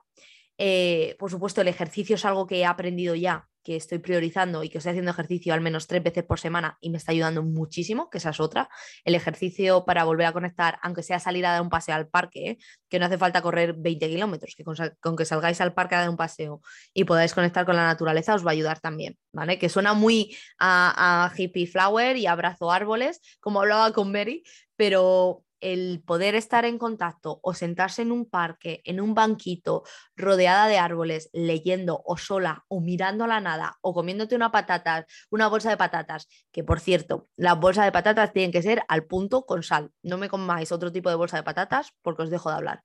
eh, 0.57 1.15
por 1.19 1.31
supuesto, 1.31 1.61
el 1.61 1.67
ejercicio 1.67 2.15
es 2.15 2.25
algo 2.25 2.47
que 2.47 2.59
he 2.59 2.65
aprendido 2.65 3.15
ya, 3.15 3.47
que 3.63 3.75
estoy 3.75 3.99
priorizando 3.99 4.63
y 4.63 4.69
que 4.69 4.77
estoy 4.77 4.91
haciendo 4.91 5.11
ejercicio 5.11 5.53
al 5.53 5.61
menos 5.61 5.87
tres 5.87 6.03
veces 6.03 6.23
por 6.23 6.39
semana 6.39 6.77
y 6.81 6.89
me 6.89 6.97
está 6.97 7.11
ayudando 7.11 7.41
muchísimo, 7.43 8.09
que 8.09 8.17
esa 8.17 8.31
es 8.31 8.39
otra. 8.39 8.69
El 9.05 9.15
ejercicio 9.15 9.85
para 9.85 10.03
volver 10.03 10.27
a 10.27 10.33
conectar, 10.33 10.79
aunque 10.83 11.01
sea 11.01 11.19
salir 11.19 11.45
a 11.45 11.53
dar 11.53 11.61
un 11.61 11.69
paseo 11.69 11.95
al 11.95 12.07
parque, 12.07 12.49
¿eh? 12.49 12.57
que 12.89 12.99
no 12.99 13.05
hace 13.05 13.17
falta 13.17 13.41
correr 13.41 13.73
20 13.73 14.09
kilómetros, 14.09 14.53
que 14.55 14.63
con, 14.63 15.15
que 15.15 15.25
salgáis 15.25 15.61
al 15.61 15.73
parque 15.73 15.95
a 15.95 16.01
dar 16.01 16.09
un 16.09 16.17
paseo 16.17 16.61
y 16.93 17.05
podáis 17.05 17.33
conectar 17.33 17.65
con 17.65 17.75
la 17.75 17.85
naturaleza 17.85 18.35
os 18.35 18.45
va 18.45 18.51
a 18.51 18.53
ayudar 18.53 18.79
también, 18.79 19.17
¿vale? 19.31 19.57
Que 19.57 19.69
suena 19.69 19.93
muy 19.93 20.35
a, 20.59 21.25
a 21.25 21.33
hippie 21.35 21.67
flower 21.67 22.17
y 22.17 22.27
abrazo 22.27 22.71
árboles, 22.71 23.21
como 23.39 23.61
hablaba 23.61 23.91
con 23.93 24.11
Mary, 24.11 24.43
pero 24.75 25.43
el 25.63 26.03
poder 26.05 26.35
estar 26.35 26.65
en 26.65 26.77
contacto 26.77 27.39
o 27.41 27.53
sentarse 27.53 28.01
en 28.01 28.11
un 28.11 28.29
parque, 28.29 28.81
en 28.83 28.99
un 28.99 29.13
banquito, 29.13 29.83
rodeada 30.15 30.67
de 30.67 30.77
árboles, 30.77 31.29
leyendo 31.31 32.01
o 32.05 32.17
sola 32.17 32.65
o 32.67 32.81
mirando 32.81 33.23
a 33.23 33.27
la 33.27 33.39
nada 33.39 33.77
o 33.81 33.93
comiéndote 33.93 34.35
una 34.35 34.51
patata, 34.51 35.05
una 35.29 35.47
bolsa 35.47 35.69
de 35.69 35.77
patatas, 35.77 36.27
que 36.51 36.63
por 36.63 36.79
cierto, 36.79 37.29
las 37.37 37.59
bolsas 37.59 37.85
de 37.85 37.91
patatas 37.91 38.33
tienen 38.33 38.51
que 38.51 38.61
ser 38.61 38.83
al 38.87 39.05
punto 39.05 39.45
con 39.45 39.63
sal. 39.63 39.91
No 40.03 40.17
me 40.17 40.29
comáis 40.29 40.71
otro 40.71 40.91
tipo 40.91 41.09
de 41.09 41.15
bolsa 41.15 41.37
de 41.37 41.43
patatas 41.43 41.93
porque 42.01 42.23
os 42.23 42.29
dejo 42.29 42.49
de 42.49 42.55
hablar. 42.55 42.83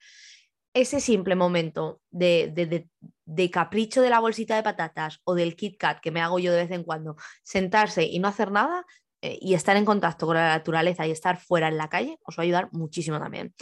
Ese 0.73 1.01
simple 1.01 1.35
momento 1.35 2.01
de, 2.11 2.53
de, 2.55 2.89
de 3.25 3.51
capricho 3.51 4.03
de 4.03 4.11
la 4.11 4.21
bolsita 4.21 4.55
de 4.55 4.63
patatas 4.63 5.21
o 5.25 5.35
del 5.35 5.57
Kit 5.57 5.79
Kat 5.79 6.01
que 6.01 6.11
me 6.11 6.21
hago 6.21 6.39
yo 6.39 6.53
de 6.53 6.63
vez 6.63 6.71
en 6.71 6.85
cuando, 6.85 7.17
sentarse 7.43 8.05
y 8.05 8.19
no 8.21 8.29
hacer 8.29 8.53
nada, 8.53 8.85
eh, 9.21 9.39
y 9.41 9.55
estar 9.55 9.77
en 9.77 9.85
contacto 9.85 10.27
con 10.27 10.37
la 10.37 10.49
naturaleza 10.49 11.07
y 11.07 11.11
estar 11.11 11.39
fuera 11.39 11.69
en 11.69 11.77
la 11.77 11.89
calle 11.89 12.19
os 12.25 12.39
va 12.39 12.43
a 12.43 12.45
ayudar 12.45 12.69
muchísimo 12.73 13.19
también. 13.19 13.55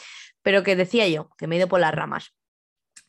Pero 0.42 0.62
que 0.62 0.76
decía 0.76 1.08
yo, 1.08 1.30
que 1.38 1.46
me 1.46 1.56
he 1.56 1.58
ido 1.58 1.68
por 1.68 1.80
las 1.80 1.94
ramas, 1.94 2.34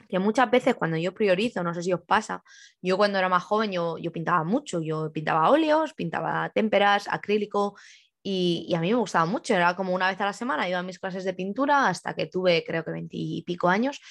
que 0.07 0.19
muchas 0.19 0.49
veces 0.49 0.75
cuando 0.75 0.97
yo 0.97 1.13
priorizo, 1.13 1.63
no 1.63 1.73
sé 1.73 1.83
si 1.83 1.91
os 1.91 2.01
pasa, 2.01 2.43
yo 2.81 2.97
cuando 2.97 3.19
era 3.19 3.29
más 3.29 3.43
joven 3.43 3.71
yo, 3.71 3.97
yo 3.97 4.11
pintaba 4.11 4.43
mucho, 4.43 4.81
yo 4.81 5.11
pintaba 5.11 5.49
óleos, 5.49 5.93
pintaba 5.93 6.49
témperas, 6.53 7.07
acrílico 7.09 7.75
y, 8.23 8.65
y, 8.69 8.75
a 8.75 8.81
mí 8.81 8.89
me 8.89 8.95
gustaba 8.95 9.25
mucho, 9.25 9.53
era 9.53 9.75
como 9.75 9.93
una 9.93 10.09
vez 10.09 10.19
a 10.21 10.25
la 10.25 10.33
semana, 10.33 10.67
iba 10.67 10.79
a 10.79 10.83
mis 10.83 10.99
clases 10.99 11.23
de 11.23 11.33
pintura 11.33 11.87
hasta 11.87 12.13
que 12.13 12.27
tuve 12.27 12.63
creo 12.65 12.83
que 12.83 12.91
veintipico 12.91 13.69
años 13.69 14.01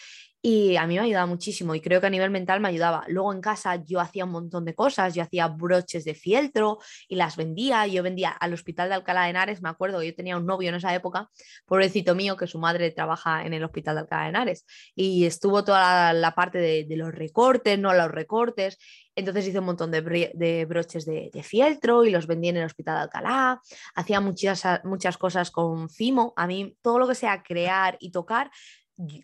y 0.42 0.76
a 0.76 0.86
mí 0.86 0.94
me 0.94 1.00
ayudaba 1.00 1.26
muchísimo 1.26 1.74
y 1.74 1.80
creo 1.80 2.00
que 2.00 2.06
a 2.06 2.10
nivel 2.10 2.30
mental 2.30 2.60
me 2.60 2.68
ayudaba. 2.68 3.04
Luego 3.08 3.32
en 3.32 3.40
casa 3.40 3.82
yo 3.84 4.00
hacía 4.00 4.24
un 4.24 4.30
montón 4.30 4.64
de 4.64 4.74
cosas, 4.74 5.14
yo 5.14 5.22
hacía 5.22 5.48
broches 5.48 6.04
de 6.04 6.14
fieltro 6.14 6.78
y 7.08 7.16
las 7.16 7.36
vendía. 7.36 7.86
Yo 7.86 8.02
vendía 8.02 8.30
al 8.30 8.52
hospital 8.52 8.88
de 8.88 8.94
Alcalá 8.94 9.24
de 9.24 9.30
Henares, 9.30 9.62
me 9.62 9.68
acuerdo 9.68 10.02
yo 10.02 10.14
tenía 10.14 10.36
un 10.36 10.46
novio 10.46 10.68
en 10.68 10.76
esa 10.76 10.94
época, 10.94 11.30
pobrecito 11.64 12.14
mío, 12.14 12.36
que 12.36 12.46
su 12.46 12.58
madre 12.58 12.90
trabaja 12.92 13.44
en 13.44 13.54
el 13.54 13.64
hospital 13.64 13.96
de 13.96 14.00
Alcalá 14.02 14.22
de 14.22 14.28
Henares 14.28 14.66
y 14.94 15.24
estuvo 15.26 15.64
toda 15.64 16.12
la, 16.12 16.34
parte 16.34 16.58
de, 16.58 16.96
los 16.96 17.12
recortes, 17.12 17.78
no 17.78 17.92
los 17.92 18.10
recortes. 18.10 18.78
Entonces 19.16 19.48
hice 19.48 19.58
un 19.58 19.64
montón 19.64 19.90
de, 19.90 20.66
broches 20.68 21.06
de, 21.06 21.42
fieltro 21.42 22.04
y 22.04 22.10
los 22.10 22.26
vendí 22.26 22.48
en 22.50 22.58
el 22.58 22.66
hospital 22.66 22.96
de 22.96 23.02
Alcalá. 23.02 23.60
Hacía 23.94 24.20
muchas, 24.20 24.64
muchas 24.84 25.16
cosas 25.18 25.50
con 25.50 25.88
Fimo. 25.88 26.34
A 26.36 26.46
mí 26.46 26.76
todo 26.82 26.98
lo 26.98 27.08
que 27.08 27.14
sea 27.14 27.42
crear 27.42 27.96
y 27.98 28.10
tocar 28.10 28.50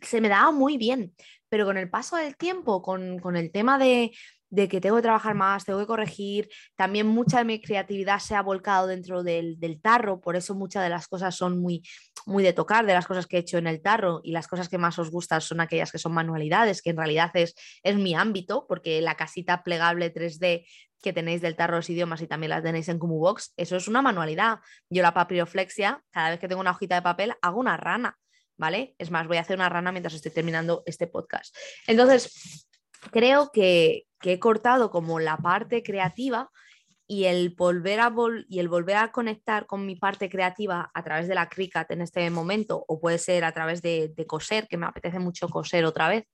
se 0.02 0.20
me 0.20 0.28
daba 0.28 0.50
muy 0.50 0.76
bien, 0.76 1.14
pero 1.48 1.64
con 1.64 1.76
el 1.76 1.90
paso 1.90 2.16
del 2.16 2.36
tiempo, 2.36 2.82
con, 2.82 3.36
el 3.36 3.52
tema 3.52 3.78
de, 3.78 4.12
que 4.50 4.80
tengo 4.80 4.96
que 4.96 5.02
trabajar 5.02 5.34
más, 5.34 5.64
tengo 5.64 5.78
que 5.78 5.86
corregir, 5.86 6.48
también 6.76 7.06
mucha 7.06 7.38
de 7.38 7.44
mi 7.44 7.60
creatividad 7.60 8.18
se 8.18 8.34
ha 8.34 8.42
volcado 8.42 8.86
dentro 8.86 9.22
del, 9.22 9.58
tarro, 9.82 10.20
por 10.20 10.36
eso 10.36 10.54
muchas 10.54 10.82
de 10.82 10.90
las 10.90 11.08
cosas 11.08 11.34
son 11.34 11.58
muy, 11.58 11.82
muy 12.26 12.42
de 12.42 12.52
tocar, 12.52 12.86
de 12.86 12.94
las 12.94 13.06
cosas 13.06 13.26
que 13.26 13.36
he 13.36 13.40
hecho 13.40 13.58
en 13.58 13.66
el 13.66 13.82
tarro 13.82 14.20
y 14.22 14.32
las 14.32 14.46
cosas 14.46 14.68
que 14.68 14.78
más 14.78 14.98
os 14.98 15.10
gustan 15.10 15.40
son 15.40 15.60
aquellas 15.60 15.90
que 15.90 15.98
son 15.98 16.12
manualidades, 16.12 16.82
que 16.82 16.90
en 16.90 16.96
realidad 16.96 17.30
es, 17.34 17.54
es 17.82 17.96
mi 17.96 18.14
ámbito, 18.14 18.66
porque 18.68 19.00
la 19.00 19.16
casita 19.16 19.62
plegable 19.62 20.12
3D 20.12 20.66
que 21.02 21.12
tenéis 21.12 21.42
del 21.42 21.56
tarro 21.56 21.76
los 21.76 21.90
idiomas 21.90 22.22
y 22.22 22.28
también 22.28 22.50
las 22.50 22.62
tenéis 22.62 22.88
en 22.88 22.98
Box, 22.98 23.52
eso 23.56 23.76
es 23.76 23.88
una 23.88 24.02
manualidad. 24.02 24.60
Yo 24.88 25.02
la 25.02 25.12
papiroflexia, 25.12 26.02
cada 26.10 26.30
vez 26.30 26.38
que 26.38 26.46
tengo 26.46 26.60
una 26.60 26.70
hojita 26.70 26.94
de 26.94 27.02
papel, 27.02 27.34
hago 27.42 27.58
una 27.58 27.76
rana 27.76 28.16
¿vale? 28.56 28.94
Es 28.98 29.10
más, 29.10 29.26
voy 29.26 29.36
a 29.36 29.40
hacer 29.40 29.56
una 29.56 29.68
rana 29.68 29.92
mientras 29.92 30.14
estoy 30.14 30.32
terminando 30.32 30.82
este 30.86 31.06
podcast. 31.06 31.54
Entonces, 31.86 32.68
creo 33.10 33.50
que, 33.52 34.04
he 34.24 34.38
cortado 34.38 34.92
como 34.92 35.18
la 35.18 35.36
parte 35.36 35.82
creativa 35.82 36.48
y 37.08 37.24
el 37.24 37.50
volver 37.50 37.98
a 37.98 38.14
y 38.48 38.60
el 38.60 38.68
volver 38.68 38.96
a 38.96 39.10
conectar 39.10 39.66
con 39.66 39.84
mi 39.84 39.96
parte 39.96 40.30
creativa 40.30 40.92
a 40.94 41.02
través 41.02 41.26
de 41.26 41.34
la 41.34 41.48
Cricut 41.48 41.90
en 41.90 42.02
este 42.02 42.30
momento 42.30 42.84
o 42.86 43.00
puede 43.00 43.18
ser 43.18 43.42
a 43.42 43.50
través 43.50 43.82
de, 43.82 44.14
coser 44.28 44.68
que 44.68 44.76
me 44.76 44.86
apetece 44.86 45.18
mucho 45.18 45.48
coser 45.48 45.84
otra 45.84 46.08
vez 46.08 46.24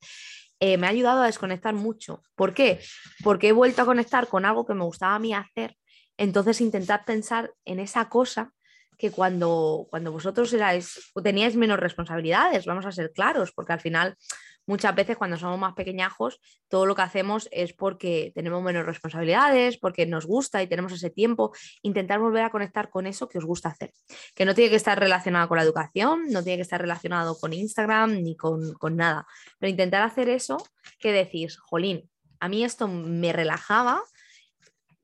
eh, 0.60 0.76
me 0.76 0.86
ha 0.86 0.90
ayudado 0.90 1.22
a 1.22 1.26
desconectar 1.26 1.72
mucho 1.74 2.22
¿por 2.34 2.52
qué? 2.52 2.78
porque 3.24 3.48
he 3.48 3.52
vuelto 3.52 3.80
a 3.80 3.86
conectar 3.86 4.28
con 4.28 4.44
algo 4.44 4.66
que 4.66 4.74
me 4.74 4.84
gustaba 4.84 5.14
a 5.14 5.18
mí 5.18 5.32
hacer 5.32 5.74
entonces 6.18 6.60
intentar 6.60 7.06
pensar 7.06 7.54
en 7.64 7.80
esa 7.80 8.10
cosa 8.10 8.52
que 8.98 9.10
cuando, 9.10 9.86
cuando 9.90 10.12
vosotros 10.12 10.52
erais, 10.52 11.12
teníais 11.22 11.56
menos 11.56 11.78
responsabilidades, 11.78 12.66
vamos 12.66 12.84
a 12.84 12.92
ser 12.92 13.12
claros, 13.12 13.52
porque 13.52 13.72
al 13.72 13.80
final 13.80 14.16
muchas 14.66 14.94
veces 14.94 15.16
cuando 15.16 15.36
somos 15.36 15.58
más 15.58 15.74
pequeñajos, 15.74 16.40
todo 16.68 16.84
lo 16.84 16.94
que 16.94 17.02
hacemos 17.02 17.48
es 17.52 17.72
porque 17.72 18.32
tenemos 18.34 18.62
menos 18.62 18.84
responsabilidades, 18.84 19.78
porque 19.78 20.04
nos 20.04 20.26
gusta 20.26 20.62
y 20.62 20.66
tenemos 20.66 20.92
ese 20.92 21.10
tiempo. 21.10 21.52
Intentar 21.82 22.18
volver 22.18 22.42
a 22.42 22.50
conectar 22.50 22.90
con 22.90 23.06
eso 23.06 23.28
que 23.28 23.38
os 23.38 23.44
gusta 23.44 23.70
hacer, 23.70 23.92
que 24.34 24.44
no 24.44 24.54
tiene 24.54 24.70
que 24.70 24.76
estar 24.76 24.98
relacionado 24.98 25.48
con 25.48 25.56
la 25.56 25.62
educación, 25.62 26.26
no 26.30 26.42
tiene 26.42 26.58
que 26.58 26.62
estar 26.62 26.80
relacionado 26.80 27.38
con 27.38 27.52
Instagram 27.52 28.22
ni 28.22 28.36
con, 28.36 28.74
con 28.74 28.96
nada, 28.96 29.26
pero 29.58 29.70
intentar 29.70 30.02
hacer 30.02 30.28
eso 30.28 30.58
que 30.98 31.12
decís, 31.12 31.56
jolín, 31.58 32.10
a 32.40 32.48
mí 32.48 32.64
esto 32.64 32.88
me 32.88 33.32
relajaba 33.32 34.02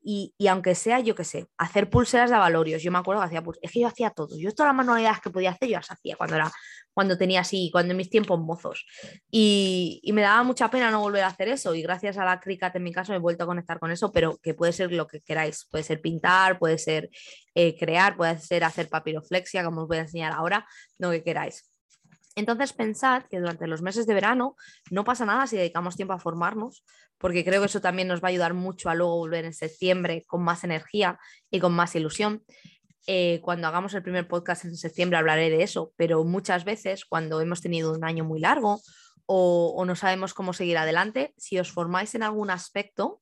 y, 0.07 0.47
aunque 0.47 0.75
sea, 0.75 0.99
yo 0.99 1.15
qué 1.15 1.23
sé, 1.23 1.47
hacer 1.57 1.89
pulseras 1.89 2.29
de 2.29 2.35
avalorios, 2.35 2.83
yo 2.83 2.91
me 2.91 2.99
acuerdo 2.99 3.21
que 3.21 3.25
hacía 3.25 3.41
pulseras, 3.41 3.63
es 3.63 3.71
que 3.71 3.79
yo 3.79 3.87
hacía 3.87 4.11
todo, 4.11 4.37
yo 4.37 4.53
todas 4.53 4.69
las 4.69 4.75
manualidades 4.75 5.19
que 5.19 5.31
podía 5.31 5.49
hacer, 5.49 5.67
yo 5.67 5.77
las 5.77 5.89
hacía 5.89 6.15
cuando 6.15 6.35
era, 6.35 6.51
cuando 6.93 7.17
tenía 7.17 7.39
así, 7.39 7.69
cuando 7.71 7.91
en 7.91 7.97
mis 7.97 8.11
tiempos 8.11 8.39
mozos. 8.39 8.85
Y, 9.31 10.01
me 10.13 10.21
daba 10.21 10.43
mucha 10.43 10.69
pena 10.69 10.91
no 10.91 10.99
volver 10.99 11.23
a 11.23 11.27
hacer 11.27 11.47
eso, 11.49 11.73
y 11.73 11.81
gracias 11.81 12.19
a 12.19 12.25
la 12.25 12.39
Cricut 12.39 12.75
en 12.75 12.83
mi 12.83 12.91
caso 12.91 13.13
me 13.13 13.17
he 13.17 13.19
vuelto 13.19 13.45
a 13.45 13.47
conectar 13.47 13.79
con 13.79 13.89
eso, 13.89 14.11
pero 14.11 14.37
que 14.43 14.53
puede 14.53 14.73
ser 14.73 14.91
lo 14.91 15.07
que 15.07 15.21
queráis, 15.21 15.67
puede 15.71 15.83
ser 15.83 16.01
pintar, 16.01 16.59
puede 16.59 16.77
ser 16.77 17.09
eh, 17.55 17.75
crear, 17.75 18.15
puede 18.15 18.37
ser 18.37 18.63
hacer 18.63 18.87
papiroflexia, 18.89 19.63
como 19.63 19.81
os 19.81 19.87
voy 19.87 19.97
a 19.97 20.01
enseñar 20.01 20.33
ahora, 20.33 20.67
lo 20.99 21.09
que 21.09 21.23
queráis. 21.23 21.74
Entonces 22.35 22.73
pensad 22.73 23.23
que 23.29 23.39
durante 23.39 23.67
los 23.67 23.81
meses 23.81 24.05
de 24.05 24.13
verano 24.13 24.55
no 24.91 25.03
pasa 25.03 25.25
nada 25.25 25.47
si 25.47 25.55
dedicamos 25.55 25.95
tiempo 25.95 26.13
a 26.13 26.19
formarnos, 26.19 26.83
porque 27.17 27.45
creo 27.45 27.61
que 27.61 27.67
eso 27.67 27.81
también 27.81 28.09
nos 28.09 28.21
va 28.21 28.27
a 28.27 28.31
ayudar 28.31 28.53
mucho 28.53 28.89
a 28.89 28.95
luego 28.95 29.15
volver 29.15 29.45
en 29.45 29.53
septiembre 29.53 30.23
con 30.27 30.43
más 30.43 30.63
energía 30.63 31.17
y 31.49 31.59
con 31.59 31.73
más 31.73 31.95
ilusión. 31.95 32.43
Eh, 33.07 33.39
cuando 33.41 33.67
hagamos 33.67 33.93
el 33.93 34.03
primer 34.03 34.27
podcast 34.27 34.65
en 34.65 34.75
septiembre 34.75 35.17
hablaré 35.17 35.49
de 35.49 35.63
eso, 35.63 35.93
pero 35.95 36.23
muchas 36.23 36.65
veces 36.65 37.05
cuando 37.05 37.39
hemos 37.39 37.61
tenido 37.61 37.93
un 37.93 38.03
año 38.03 38.25
muy 38.25 38.39
largo 38.39 38.81
o, 39.27 39.83
no 39.85 39.95
sabemos 39.95 40.33
cómo 40.33 40.53
seguir 40.53 40.77
adelante, 40.77 41.33
si 41.37 41.57
os 41.57 41.71
formáis 41.71 42.13
en 42.15 42.23
algún 42.23 42.49
aspecto, 42.49 43.19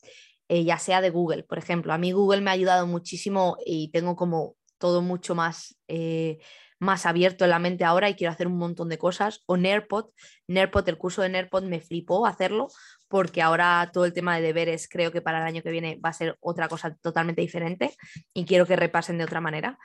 eh, 0.49 0.63
ya 0.63 0.77
sea 0.77 1.01
de 1.01 1.09
Google, 1.09 1.43
por 1.43 1.57
ejemplo, 1.57 1.93
a 1.93 1.97
mí 1.97 2.11
Google 2.11 2.41
me 2.41 2.49
ha 2.49 2.53
ayudado 2.53 2.87
muchísimo 2.87 3.57
y 3.65 3.89
tengo 3.91 4.15
como 4.15 4.55
todo 4.77 5.01
mucho 5.01 5.35
más... 5.35 5.77
Eh, 5.87 6.39
más 6.83 7.05
abierto 7.05 7.45
en 7.45 7.49
la 7.49 7.59
mente 7.59 7.83
ahora 7.83 8.09
y 8.09 8.15
quiero 8.15 8.31
hacer 8.31 8.47
un 8.47 8.57
montón 8.57 8.89
de 8.89 8.97
cosas. 8.97 9.41
O 9.45 9.57
NERPOD, 9.57 10.09
NERPOD, 10.47 10.89
el 10.89 10.97
curso 10.97 11.21
de 11.21 11.29
NERPOD 11.29 11.63
me 11.63 11.81
flipó 11.81 12.25
hacerlo 12.27 12.67
porque 13.07 13.41
ahora 13.41 13.91
todo 13.93 14.05
el 14.05 14.13
tema 14.13 14.35
de 14.35 14.41
deberes 14.41 14.89
creo 14.89 15.11
que 15.11 15.21
para 15.21 15.37
el 15.37 15.43
año 15.43 15.61
que 15.61 15.69
viene 15.69 15.99
va 16.03 16.09
a 16.09 16.13
ser 16.13 16.35
otra 16.39 16.67
cosa 16.67 16.95
totalmente 16.95 17.41
diferente 17.41 17.95
y 18.33 18.43
quiero 18.45 18.65
que 18.65 18.75
repasen 18.75 19.17
de 19.17 19.23
otra 19.23 19.39
manera. 19.39 19.77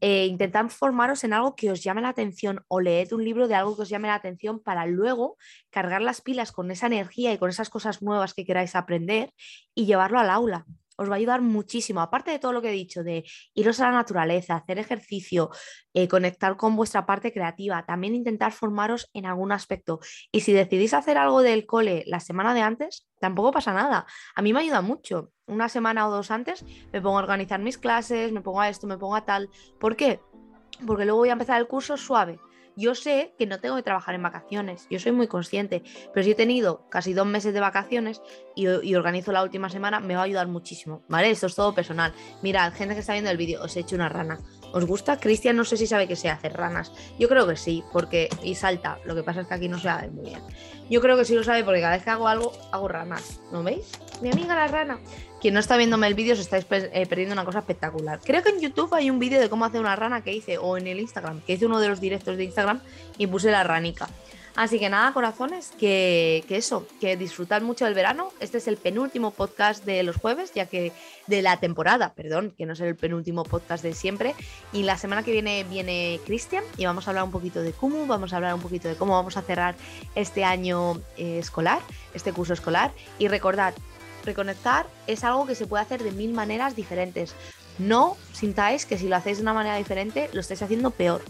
Eh, 0.00 0.26
intentad 0.26 0.68
formaros 0.68 1.24
en 1.24 1.32
algo 1.32 1.56
que 1.56 1.70
os 1.70 1.82
llame 1.82 2.02
la 2.02 2.10
atención 2.10 2.64
o 2.68 2.80
leed 2.80 3.12
un 3.12 3.24
libro 3.24 3.48
de 3.48 3.56
algo 3.56 3.74
que 3.76 3.82
os 3.82 3.88
llame 3.88 4.08
la 4.08 4.14
atención 4.14 4.60
para 4.60 4.86
luego 4.86 5.36
cargar 5.70 6.02
las 6.02 6.20
pilas 6.20 6.52
con 6.52 6.70
esa 6.70 6.86
energía 6.86 7.32
y 7.32 7.38
con 7.38 7.50
esas 7.50 7.68
cosas 7.68 8.00
nuevas 8.00 8.32
que 8.32 8.44
queráis 8.44 8.76
aprender 8.76 9.32
y 9.74 9.86
llevarlo 9.86 10.20
al 10.20 10.30
aula 10.30 10.64
os 10.98 11.08
va 11.08 11.14
a 11.14 11.16
ayudar 11.16 11.40
muchísimo. 11.40 12.00
Aparte 12.00 12.30
de 12.30 12.38
todo 12.38 12.52
lo 12.52 12.60
que 12.60 12.70
he 12.70 12.72
dicho, 12.72 13.02
de 13.02 13.24
iros 13.54 13.80
a 13.80 13.86
la 13.86 13.92
naturaleza, 13.92 14.56
hacer 14.56 14.78
ejercicio, 14.78 15.50
eh, 15.94 16.08
conectar 16.08 16.56
con 16.56 16.76
vuestra 16.76 17.06
parte 17.06 17.32
creativa, 17.32 17.86
también 17.86 18.14
intentar 18.14 18.52
formaros 18.52 19.08
en 19.14 19.24
algún 19.24 19.52
aspecto. 19.52 20.00
Y 20.32 20.40
si 20.40 20.52
decidís 20.52 20.92
hacer 20.94 21.16
algo 21.16 21.40
del 21.40 21.66
cole 21.66 22.02
la 22.06 22.20
semana 22.20 22.52
de 22.52 22.62
antes, 22.62 23.08
tampoco 23.20 23.52
pasa 23.52 23.72
nada. 23.72 24.06
A 24.34 24.42
mí 24.42 24.52
me 24.52 24.60
ayuda 24.60 24.82
mucho. 24.82 25.30
Una 25.46 25.68
semana 25.68 26.06
o 26.06 26.10
dos 26.10 26.30
antes 26.30 26.64
me 26.92 27.00
pongo 27.00 27.18
a 27.18 27.22
organizar 27.22 27.60
mis 27.60 27.78
clases, 27.78 28.32
me 28.32 28.42
pongo 28.42 28.60
a 28.60 28.68
esto, 28.68 28.86
me 28.86 28.98
pongo 28.98 29.16
a 29.16 29.24
tal. 29.24 29.48
¿Por 29.80 29.96
qué? 29.96 30.20
Porque 30.86 31.04
luego 31.04 31.20
voy 31.20 31.30
a 31.30 31.32
empezar 31.32 31.58
el 31.60 31.68
curso 31.68 31.96
suave 31.96 32.38
yo 32.78 32.94
sé 32.94 33.34
que 33.36 33.46
no 33.46 33.58
tengo 33.58 33.74
que 33.74 33.82
trabajar 33.82 34.14
en 34.14 34.22
vacaciones, 34.22 34.86
yo 34.88 35.00
soy 35.00 35.10
muy 35.10 35.26
consciente, 35.26 35.82
pero 36.14 36.22
si 36.22 36.30
he 36.30 36.34
tenido 36.36 36.88
casi 36.88 37.12
dos 37.12 37.26
meses 37.26 37.52
de 37.52 37.58
vacaciones 37.58 38.22
y, 38.54 38.94
organizo 38.94 39.32
la 39.32 39.42
última 39.42 39.68
semana, 39.68 39.98
me 40.00 40.14
va 40.14 40.20
a 40.20 40.24
ayudar 40.24 40.46
muchísimo, 40.46 41.02
¿vale? 41.08 41.30
Esto 41.30 41.46
es 41.46 41.54
todo 41.54 41.74
personal. 41.74 42.12
Mirad, 42.42 42.72
gente 42.72 42.94
que 42.94 43.00
está 43.00 43.14
viendo 43.14 43.30
el 43.30 43.36
vídeo, 43.36 43.62
os 43.62 43.76
he 43.76 43.80
hecho 43.80 43.96
una 43.96 44.08
rana. 44.08 44.38
¿Os 44.72 44.84
gusta? 44.84 45.18
Cristian 45.18 45.56
no 45.56 45.64
sé 45.64 45.76
si 45.76 45.86
sabe 45.86 46.06
que 46.06 46.16
sé 46.16 46.28
hacer 46.28 46.52
ranas. 46.54 46.92
Yo 47.18 47.28
creo 47.28 47.46
que 47.46 47.56
sí, 47.56 47.82
porque... 47.92 48.28
Y 48.42 48.54
salta, 48.54 48.98
lo 49.04 49.14
que 49.14 49.22
pasa 49.22 49.42
es 49.42 49.46
que 49.46 49.54
aquí 49.54 49.68
no 49.68 49.78
se 49.78 49.84
sabe 49.84 50.08
muy 50.08 50.26
bien. 50.26 50.42
Yo 50.90 51.00
creo 51.00 51.16
que 51.16 51.24
sí 51.24 51.34
lo 51.34 51.44
sabe 51.44 51.64
porque 51.64 51.80
cada 51.80 51.94
vez 51.94 52.04
que 52.04 52.10
hago 52.10 52.28
algo, 52.28 52.52
hago 52.72 52.88
ranas, 52.88 53.40
¿no 53.52 53.62
veis? 53.62 53.92
Mi 54.22 54.30
amiga 54.30 54.54
la 54.54 54.68
rana. 54.68 54.98
Quien 55.40 55.54
no 55.54 55.60
está 55.60 55.76
viéndome 55.76 56.06
el 56.06 56.14
vídeo 56.14 56.34
se 56.34 56.42
está 56.42 56.58
eh, 56.58 57.06
perdiendo 57.06 57.34
una 57.34 57.44
cosa 57.44 57.60
espectacular. 57.60 58.20
Creo 58.24 58.42
que 58.42 58.50
en 58.50 58.60
YouTube 58.60 58.92
hay 58.94 59.10
un 59.10 59.18
vídeo 59.18 59.40
de 59.40 59.48
cómo 59.48 59.64
hacer 59.64 59.80
una 59.80 59.96
rana 59.96 60.22
que 60.22 60.32
hice, 60.32 60.58
o 60.58 60.76
en 60.76 60.86
el 60.86 60.98
Instagram, 60.98 61.40
que 61.42 61.52
hice 61.54 61.66
uno 61.66 61.78
de 61.78 61.88
los 61.88 62.00
directos 62.00 62.36
de 62.36 62.44
Instagram 62.44 62.80
y 63.18 63.26
puse 63.26 63.50
la 63.50 63.62
ranica. 63.62 64.08
Así 64.58 64.80
que 64.80 64.88
nada, 64.88 65.12
corazones, 65.12 65.70
que, 65.78 66.44
eso, 66.48 66.84
que 67.00 67.16
disfrutad 67.16 67.62
mucho 67.62 67.84
del 67.84 67.94
verano. 67.94 68.32
Este 68.40 68.58
es 68.58 68.66
el 68.66 68.76
penúltimo 68.76 69.30
podcast 69.30 69.84
de 69.84 70.02
los 70.02 70.16
jueves, 70.16 70.52
ya 70.52 70.66
que 70.66 70.90
de 71.28 71.42
la 71.42 71.58
temporada, 71.58 72.12
perdón, 72.14 72.52
que 72.58 72.66
no 72.66 72.72
es 72.72 72.80
el 72.80 72.96
penúltimo 72.96 73.44
podcast 73.44 73.84
de 73.84 73.94
siempre. 73.94 74.34
Y 74.72 74.82
la 74.82 74.98
semana 74.98 75.22
que 75.22 75.30
viene 75.30 75.62
viene 75.62 76.18
Cristian 76.26 76.64
y 76.76 76.86
vamos 76.86 77.06
a 77.06 77.12
hablar 77.12 77.22
un 77.22 77.30
poquito 77.30 77.62
de 77.62 77.72
vamos 78.08 78.32
a 78.32 78.36
hablar 78.36 78.52
un 78.52 78.60
poquito 78.60 78.88
de 78.88 78.96
cómo 78.96 79.12
vamos 79.12 79.36
a 79.36 79.42
cerrar 79.42 79.76
este 80.16 80.42
año 80.42 81.00
eh, 81.16 81.38
escolar, 81.38 81.78
este 82.12 82.32
curso 82.32 82.52
escolar. 82.52 82.90
Y 83.20 83.28
recordad, 83.28 83.74
reconectar 84.24 84.88
es 85.06 85.22
algo 85.22 85.46
que 85.46 85.54
se 85.54 85.68
puede 85.68 85.84
hacer 85.84 86.02
de 86.02 86.10
mil 86.10 86.32
maneras 86.32 86.74
diferentes. 86.74 87.36
No 87.78 88.16
sintáis 88.32 88.86
que 88.86 88.98
si 88.98 89.06
lo 89.06 89.14
hacéis 89.14 89.36
de 89.36 89.42
una 89.42 89.54
manera 89.54 89.76
diferente 89.76 90.28
lo 90.32 90.40
estáis 90.40 90.62
haciendo 90.62 90.90
peor. 90.90 91.22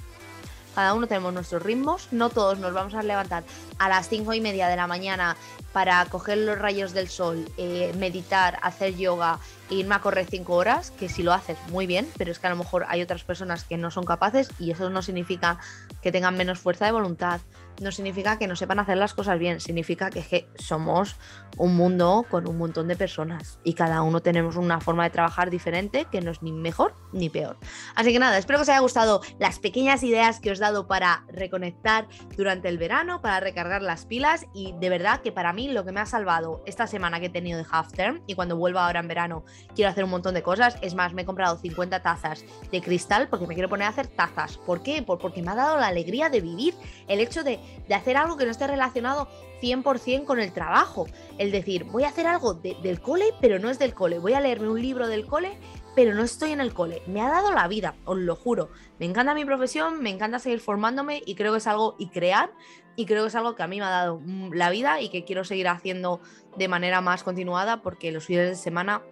Cada 0.79 0.95
uno 0.95 1.09
tenemos 1.09 1.35
nuestros 1.35 1.61
ritmos, 1.61 2.07
no 2.13 2.31
todos 2.31 2.61
nos 2.61 2.73
vamos 2.73 2.95
a 2.95 3.03
levantar 3.03 3.43
a 3.81 3.89
las 3.89 4.09
cinco 4.09 4.33
y 4.33 4.41
media 4.41 4.69
de 4.69 4.77
la 4.77 4.87
mañana 4.87 5.37
para 5.73 6.05
coger 6.05 6.39
los 6.39 6.57
rayos 6.57 6.93
del 6.93 7.09
sol, 7.09 7.51
eh, 7.57 7.93
meditar, 7.99 8.61
hacer 8.63 8.95
yoga 8.95 9.41
e 9.71 9.75
irme 9.75 9.97
a 9.97 10.01
correr 10.01 10.29
cinco 10.31 10.55
horas, 10.55 10.93
que 10.93 11.09
si 11.09 11.25
lo 11.25 11.33
haces 11.33 11.59
muy 11.73 11.89
bien, 11.89 12.09
pero 12.17 12.31
es 12.31 12.39
que 12.39 12.47
a 12.47 12.51
lo 12.51 12.57
mejor 12.57 12.87
hay 12.87 13.03
otras 13.03 13.25
personas 13.25 13.65
que 13.65 13.77
no 13.77 13.91
son 13.91 14.05
capaces 14.05 14.51
y 14.61 14.71
eso 14.71 14.89
no 14.89 15.03
significa 15.03 15.59
que 16.01 16.13
tengan 16.13 16.37
menos 16.37 16.61
fuerza 16.61 16.85
de 16.85 16.93
voluntad, 16.93 17.41
no 17.81 17.93
significa 17.93 18.39
que 18.39 18.47
no 18.47 18.57
sepan 18.57 18.79
hacer 18.79 18.97
las 18.97 19.15
cosas 19.15 19.39
bien, 19.39 19.61
significa 19.61 20.11
que, 20.11 20.49
somos 20.57 21.17
un 21.57 21.77
mundo 21.77 22.25
con 22.31 22.49
un 22.49 22.59
montón 22.59 22.89
de 22.89 22.97
personas 22.97 23.59
y 23.65 23.75
cada 23.75 24.03
uno 24.03 24.21
tenemos 24.21 24.57
una 24.57 24.81
forma 24.81 25.05
de 25.05 25.11
trabajar 25.11 25.51
diferente 25.51 26.07
que 26.11 26.21
no 26.21 26.31
es 26.31 26.43
ni 26.43 26.53
mejor 26.53 26.95
ni 27.13 27.29
peor. 27.29 27.59
Así 27.95 28.13
que 28.13 28.19
nada, 28.19 28.39
espero 28.39 28.59
que 28.59 28.63
os 28.63 28.69
haya 28.69 28.81
gustado 28.81 29.21
las 29.39 29.59
pequeñas 29.59 30.03
ideas 30.03 30.41
que 30.41 30.51
os 30.51 30.59
he 30.59 30.63
dado 30.63 30.87
para 30.87 31.25
reconectar 31.29 32.07
durante 32.37 32.69
el 32.69 32.79
verano, 32.79 33.21
para 33.21 33.41
recargar 33.41 33.83
las 33.83 34.07
pilas 34.07 34.47
y 34.55 34.75
de 34.79 34.89
verdad 34.89 35.21
que 35.21 35.33
para 35.33 35.53
mí 35.53 35.69
lo 35.69 35.85
que 35.85 35.93
me 35.93 36.01
ha 36.01 36.07
salvado 36.07 36.63
esta 36.67 36.87
semana 36.87 37.21
que 37.21 37.27
he 37.27 37.31
tenido 37.31 37.59
de 37.59 37.67
half 37.71 37.93
term 37.93 38.23
y 38.27 38.35
cuando 38.35 38.57
vuelva 38.57 38.87
ahora 38.87 39.01
en 39.01 39.09
verano 39.09 39.45
quiero 39.75 39.91
hacer 39.91 40.05
un 40.05 40.11
montón 40.11 40.35
de 40.35 40.43
cosas, 40.43 40.77
es 40.83 40.95
más, 40.95 41.15
me 41.15 41.23
he 41.23 41.25
comprado 41.25 41.57
50 41.57 42.03
tazas 42.03 42.45
de 42.71 42.81
cristal 42.81 43.29
porque 43.29 43.47
me 43.47 43.55
quiero 43.55 43.69
poner 43.69 43.87
a 43.87 43.91
hacer 43.91 44.07
tazas. 44.07 44.59
¿Por 44.59 44.83
qué? 44.83 45.03
Porque 45.03 45.43
me 45.43 45.51
ha 45.51 45.55
dado 45.55 45.79
la 45.79 45.89
alegría 45.89 46.29
de 46.29 46.41
vivir 46.41 46.75
el 47.07 47.21
hecho 47.21 47.43
de 47.43 47.59
de 47.89 47.95
hacer 47.95 48.17
algo 48.17 48.37
que 48.37 48.45
no 48.45 48.51
esté 48.51 48.67
relacionado 48.67 49.29
100% 49.61 50.25
con 50.25 50.41
el 50.41 50.53
trabajo. 50.53 51.07
El 51.39 51.51
decir, 51.51 51.85
voy 51.85 52.05
a 52.05 52.09
hacer 52.09 52.27
algo 52.27 52.55
del 52.55 53.01
cole, 53.01 53.27
pero 53.41 53.59
no 53.59 53.71
es 53.71 53.79
del 53.79 53.95
cole. 53.95 54.19
Voy 54.19 54.35
a 54.35 54.41
leerme 54.41 54.69
un 54.69 54.81
libro 54.81 55.09
del 55.09 55.27
cole, 55.27 55.59
pero 55.95 56.15
no 56.15 56.23
estoy 56.23 56.53
en 56.53 56.61
el 56.61 56.75
cole. 56.75 57.03
Me 57.07 57.21
ha 57.21 57.29
dado 57.29 57.53
la 57.53 57.67
vida, 57.67 57.95
os 58.05 58.19
lo 58.19 58.37
juro. 58.37 58.71
Me 58.99 59.07
encanta 59.07 59.35
mi 59.35 59.45
profesión, 59.45 60.03
me 60.03 60.11
encanta 60.11 60.39
seguir 60.39 60.61
formándome 60.61 61.23
y 61.25 61.35
creo 61.35 61.53
que 61.53 61.59
es 61.59 61.67
algo, 61.67 61.97
y 61.99 62.09
crear, 62.09 62.53
y 62.95 63.07
creo 63.07 63.23
que 63.23 63.29
es 63.29 63.35
algo 63.35 63.55
que 63.55 63.63
a 63.63 63.67
mí 63.67 63.79
me 63.79 63.85
ha 63.85 63.91
dado 63.91 64.21
mm, 64.21 64.53
la 64.53 64.71
vida 64.71 65.01
y 65.01 65.09
que 65.09 65.25
quiero 65.25 65.45
seguir 65.45 65.69
haciendo 65.69 66.21
de 66.57 66.69
manera 66.69 67.01
más 67.01 67.23
continuada 67.23 67.83
porque 67.83 68.13
los 68.13 68.25
fines 68.25 68.49
de 68.49 68.57
semana 68.57 69.03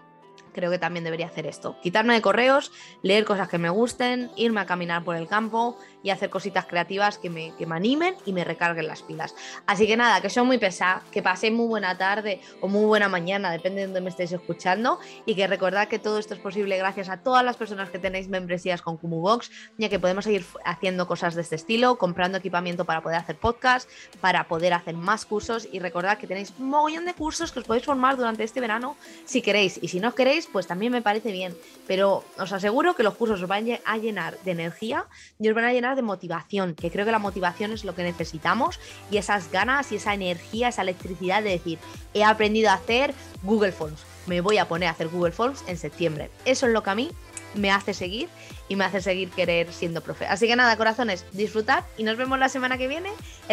creo 0.53 0.71
que 0.71 0.79
también 0.79 1.05
debería 1.05 1.27
hacer 1.27 1.47
esto. 1.47 1.77
Quitarme 1.83 2.15
de 2.15 2.23
correos, 2.23 2.73
leer 3.03 3.25
cosas 3.25 3.49
que 3.49 3.59
me 3.59 3.69
gusten, 3.69 4.31
irme 4.37 4.61
a 4.61 4.67
caminar 4.67 5.05
por 5.05 5.15
el 5.15 5.29
campo 5.29 5.79
y 6.07 6.11
hacer 6.11 6.31
cositas 6.31 6.67
creativas 6.67 7.19
que 7.19 7.29
me, 7.29 7.53
que 7.57 7.67
me 7.67 7.75
animen 7.75 8.15
y 8.25 8.33
me 8.33 8.45
recarguen 8.45 8.87
las 8.87 9.03
pilas. 9.03 9.35
Así 9.67 9.89
que 9.89 9.97
nada, 9.97 10.21
que 10.21 10.31
soy 10.31 10.45
muy 10.45 10.57
pesada, 10.57 11.03
que 11.11 11.21
paséis 11.21 11.53
muy 11.53 11.67
buena 11.67 11.99
tarde 11.99 12.41
o 12.61 12.69
muy 12.69 12.85
buena 12.85 13.09
mañana, 13.09 13.51
depende 13.51 13.81
de 13.81 13.87
dónde 13.89 14.01
me 14.03 14.11
estéis 14.11 14.31
escuchando, 14.31 15.01
y 15.25 15.35
que 15.35 15.49
recordad 15.49 15.89
que 15.89 15.99
todo 15.99 16.19
esto 16.19 16.35
es 16.35 16.39
posible 16.39 16.79
gracias 16.79 17.09
a 17.09 17.17
todas 17.17 17.45
las 17.45 17.57
personas 17.57 17.91
que 17.91 17.99
tenéis 17.99 18.29
membresías 18.29 18.83
con 18.83 19.01
Box, 19.03 19.51
ya 19.79 19.89
que 19.89 19.99
podemos 19.99 20.25
seguir 20.25 20.45
haciendo 20.65 21.09
cosas 21.09 21.35
de 21.35 21.43
este 21.43 21.57
estilo, 21.57 21.99
comprando 21.99 22.39
equipamiento 22.39 22.85
para 22.85 23.03
poder 23.03 23.19
hacer 23.19 23.37
podcast, 23.37 23.91
para 24.21 24.47
poder 24.47 24.75
hacer 24.75 24.95
más 24.95 25.27
cursos, 25.27 25.69
y 25.73 25.81
recordad 25.81 26.19
que 26.19 26.29
tenéis 26.29 26.53
un 26.57 26.69
mogollón 26.69 27.05
de 27.05 27.15
cursos 27.15 27.51
que 27.51 27.59
os 27.59 27.65
podéis 27.65 27.85
formar 27.85 28.17
durante 28.17 28.45
este 28.45 28.61
verano 28.61 28.97
si 29.25 29.43
queréis, 29.43 29.81
y 29.83 29.89
si 29.89 29.99
no 29.99 30.15
queréis, 30.15 30.47
pues 30.47 30.69
también 30.69 30.93
me 30.93 31.03
parece 31.03 31.33
bien, 31.33 31.57
pero 31.89 32.23
os 32.39 32.53
aseguro 32.53 32.95
que 32.95 33.03
los 33.03 33.17
cursos 33.17 33.43
os 33.43 33.49
van 33.49 33.67
a 33.85 33.97
llenar 33.99 34.39
de 34.45 34.53
energía 34.53 35.07
y 35.41 35.49
os 35.49 35.55
van 35.55 35.65
a 35.65 35.73
llenar 35.73 35.96
de 35.97 36.03
motivación, 36.03 36.75
que 36.75 36.91
creo 36.91 37.05
que 37.05 37.13
la 37.13 37.19
motivación 37.19 37.73
es 37.73 37.85
lo 37.85 37.95
que 37.95 38.03
necesitamos 38.03 38.79
y 39.11 39.17
esas 39.17 39.51
ganas 39.51 39.91
y 39.91 39.97
esa 39.97 40.15
energía, 40.15 40.69
esa 40.69 40.83
electricidad 40.83 41.43
de 41.43 41.51
decir, 41.51 41.79
he 42.15 42.23
aprendido 42.23 42.71
a 42.71 42.75
hacer 42.75 43.15
Google 43.43 43.73
Forms, 43.73 44.05
me 44.27 44.41
voy 44.41 44.59
a 44.59 44.69
poner 44.69 44.89
a 44.89 44.93
hacer 44.93 45.09
Google 45.09 45.33
Forms 45.33 45.65
en 45.67 45.77
septiembre. 45.77 46.31
Eso 46.45 46.67
es 46.67 46.73
lo 46.73 46.83
que 46.83 46.91
a 46.91 46.95
mí 46.95 47.11
me 47.55 47.71
hace 47.71 47.95
seguir 47.95 48.29
y 48.69 48.77
me 48.77 48.85
hace 48.85 49.01
seguir 49.01 49.31
querer 49.31 49.73
siendo 49.73 50.03
profe. 50.03 50.27
Así 50.27 50.47
que 50.47 50.57
nada, 50.57 50.77
corazones, 50.77 51.25
disfrutad 51.33 51.85
y 51.97 52.03
nos 52.03 52.17
vemos 52.17 52.39
la 52.39 52.49
semana 52.49 52.79
que 52.79 52.89
viene. 52.89 53.11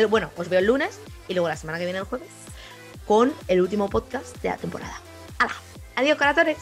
Bueno, 0.10 0.30
os 0.38 0.50
veo 0.50 0.60
el 0.60 0.66
lunes 0.66 1.00
y 1.28 1.34
luego 1.34 1.48
la 1.48 1.56
semana 1.56 1.80
que 1.80 1.86
viene 1.86 2.00
el 2.00 2.06
jueves 2.06 2.30
con 3.08 3.34
el 3.48 3.62
último 3.62 3.90
podcast 3.90 4.42
de 4.42 4.50
la 4.50 4.58
temporada. 4.58 5.00
¡Hala! 5.40 5.54
Adiós, 5.96 6.18
corazones. 6.18 6.58